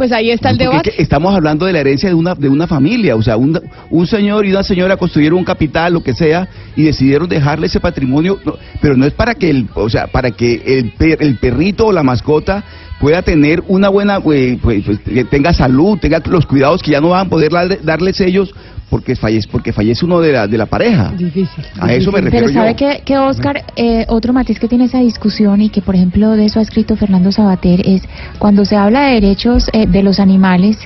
Pues 0.00 0.12
ahí 0.12 0.30
está 0.30 0.48
el 0.48 0.56
debate. 0.56 0.88
es 0.88 0.96
que 0.96 1.02
estamos 1.02 1.34
hablando 1.34 1.66
de 1.66 1.74
la 1.74 1.80
herencia 1.80 2.08
de 2.08 2.14
una, 2.14 2.34
de 2.34 2.48
una 2.48 2.66
familia, 2.66 3.16
o 3.16 3.20
sea, 3.22 3.36
un, 3.36 3.60
un 3.90 4.06
señor 4.06 4.46
y 4.46 4.50
una 4.50 4.62
señora 4.62 4.96
construyeron 4.96 5.38
un 5.40 5.44
capital, 5.44 5.92
lo 5.92 6.02
que 6.02 6.14
sea, 6.14 6.48
y 6.74 6.84
decidieron 6.84 7.28
dejarle 7.28 7.66
ese 7.66 7.80
patrimonio, 7.80 8.38
no, 8.46 8.54
pero 8.80 8.96
no 8.96 9.04
es 9.04 9.12
para 9.12 9.34
que 9.34 9.50
el, 9.50 9.68
o 9.74 9.90
sea, 9.90 10.06
para 10.06 10.30
que 10.30 10.62
el, 10.64 10.92
per- 10.92 11.22
el 11.22 11.36
perrito 11.36 11.84
o 11.88 11.92
la 11.92 12.02
mascota 12.02 12.64
pueda 12.98 13.20
tener 13.20 13.62
una 13.68 13.90
buena, 13.90 14.20
pues, 14.20 14.58
pues, 14.62 14.84
que 15.04 15.24
tenga 15.24 15.52
salud, 15.52 15.98
tenga 15.98 16.22
los 16.30 16.46
cuidados 16.46 16.82
que 16.82 16.92
ya 16.92 17.02
no 17.02 17.10
van 17.10 17.26
a 17.26 17.28
poder 17.28 17.52
darle- 17.52 17.80
darles 17.82 18.22
ellos 18.22 18.54
porque 18.90 19.14
fallece, 19.14 19.48
porque 19.50 19.72
fallece 19.72 20.04
uno 20.04 20.20
de 20.20 20.32
la, 20.32 20.46
de 20.46 20.58
la 20.58 20.66
pareja. 20.66 21.12
Difícil. 21.16 21.64
A 21.80 21.92
eso 21.92 22.10
me 22.10 22.20
refiero 22.20 22.46
Pero 22.46 22.58
sabe 22.58 22.72
yo. 22.72 22.76
que, 22.76 23.02
que 23.04 23.16
Oscar, 23.16 23.64
eh, 23.76 24.04
otro 24.08 24.32
matiz 24.32 24.58
que 24.58 24.68
tiene 24.68 24.84
esa 24.84 24.98
discusión 24.98 25.62
y 25.62 25.70
que 25.70 25.80
por 25.80 25.94
ejemplo 25.94 26.32
de 26.32 26.46
eso 26.46 26.58
ha 26.58 26.62
escrito 26.62 26.96
Fernando 26.96 27.30
Sabater 27.30 27.80
es 27.84 28.02
cuando 28.38 28.64
se 28.64 28.76
habla 28.76 29.06
de 29.06 29.14
derechos 29.14 29.70
eh, 29.72 29.86
de 29.86 30.02
los 30.02 30.18
animales, 30.18 30.76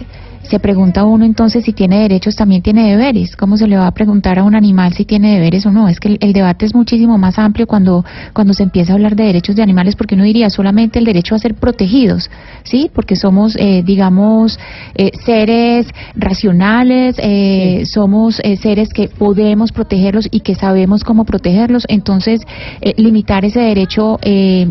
se 0.48 0.60
pregunta 0.60 1.04
uno 1.04 1.24
entonces 1.24 1.64
si 1.64 1.72
tiene 1.72 2.00
derechos 2.00 2.36
también 2.36 2.62
tiene 2.62 2.88
deberes. 2.90 3.36
¿Cómo 3.36 3.56
se 3.56 3.66
le 3.66 3.76
va 3.76 3.86
a 3.86 3.94
preguntar 3.94 4.38
a 4.38 4.44
un 4.44 4.54
animal 4.54 4.92
si 4.92 5.04
tiene 5.04 5.34
deberes 5.34 5.66
o 5.66 5.70
no? 5.70 5.88
Es 5.88 6.00
que 6.00 6.08
el, 6.08 6.18
el 6.20 6.32
debate 6.32 6.66
es 6.66 6.74
muchísimo 6.74 7.18
más 7.18 7.38
amplio 7.38 7.66
cuando, 7.66 8.04
cuando 8.32 8.52
se 8.54 8.62
empieza 8.62 8.92
a 8.92 8.96
hablar 8.96 9.16
de 9.16 9.24
derechos 9.24 9.56
de 9.56 9.62
animales 9.62 9.96
porque 9.96 10.14
uno 10.14 10.24
diría 10.24 10.50
solamente 10.50 10.98
el 10.98 11.04
derecho 11.04 11.34
a 11.34 11.38
ser 11.38 11.54
protegidos, 11.54 12.30
¿sí? 12.62 12.90
Porque 12.92 13.16
somos, 13.16 13.56
eh, 13.56 13.82
digamos, 13.84 14.58
eh, 14.94 15.10
seres 15.24 15.86
racionales, 16.14 17.16
eh, 17.18 17.84
somos 17.86 18.40
eh, 18.44 18.56
seres 18.56 18.90
que 18.90 19.08
podemos 19.08 19.72
protegerlos 19.72 20.28
y 20.30 20.40
que 20.40 20.54
sabemos 20.54 21.04
cómo 21.04 21.24
protegerlos. 21.24 21.84
Entonces, 21.88 22.42
eh, 22.80 22.94
limitar 22.96 23.44
ese 23.44 23.60
derecho 23.60 24.18
eh, 24.22 24.70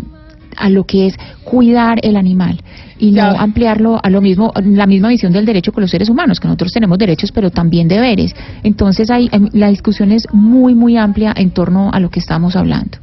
a 0.55 0.69
lo 0.69 0.83
que 0.85 1.07
es 1.07 1.15
cuidar 1.43 1.99
el 2.03 2.15
animal 2.15 2.59
y 2.99 3.11
no 3.11 3.23
ampliarlo 3.39 3.99
a 4.01 4.09
lo 4.09 4.21
mismo, 4.21 4.51
la 4.63 4.85
misma 4.85 5.09
visión 5.09 5.31
del 5.33 5.45
derecho 5.45 5.71
con 5.71 5.81
los 5.81 5.91
seres 5.91 6.09
humanos, 6.09 6.39
que 6.39 6.47
nosotros 6.47 6.71
tenemos 6.71 6.97
derechos 6.97 7.31
pero 7.31 7.49
también 7.49 7.87
deberes. 7.87 8.35
Entonces, 8.63 9.09
hay, 9.09 9.29
hay- 9.31 9.49
la 9.53 9.69
discusión 9.69 10.11
es 10.11 10.27
muy, 10.31 10.75
muy 10.75 10.97
amplia 10.97 11.33
en 11.35 11.51
torno 11.51 11.89
a 11.91 11.99
lo 11.99 12.09
que 12.09 12.19
estamos 12.19 12.55
hablando. 12.55 12.97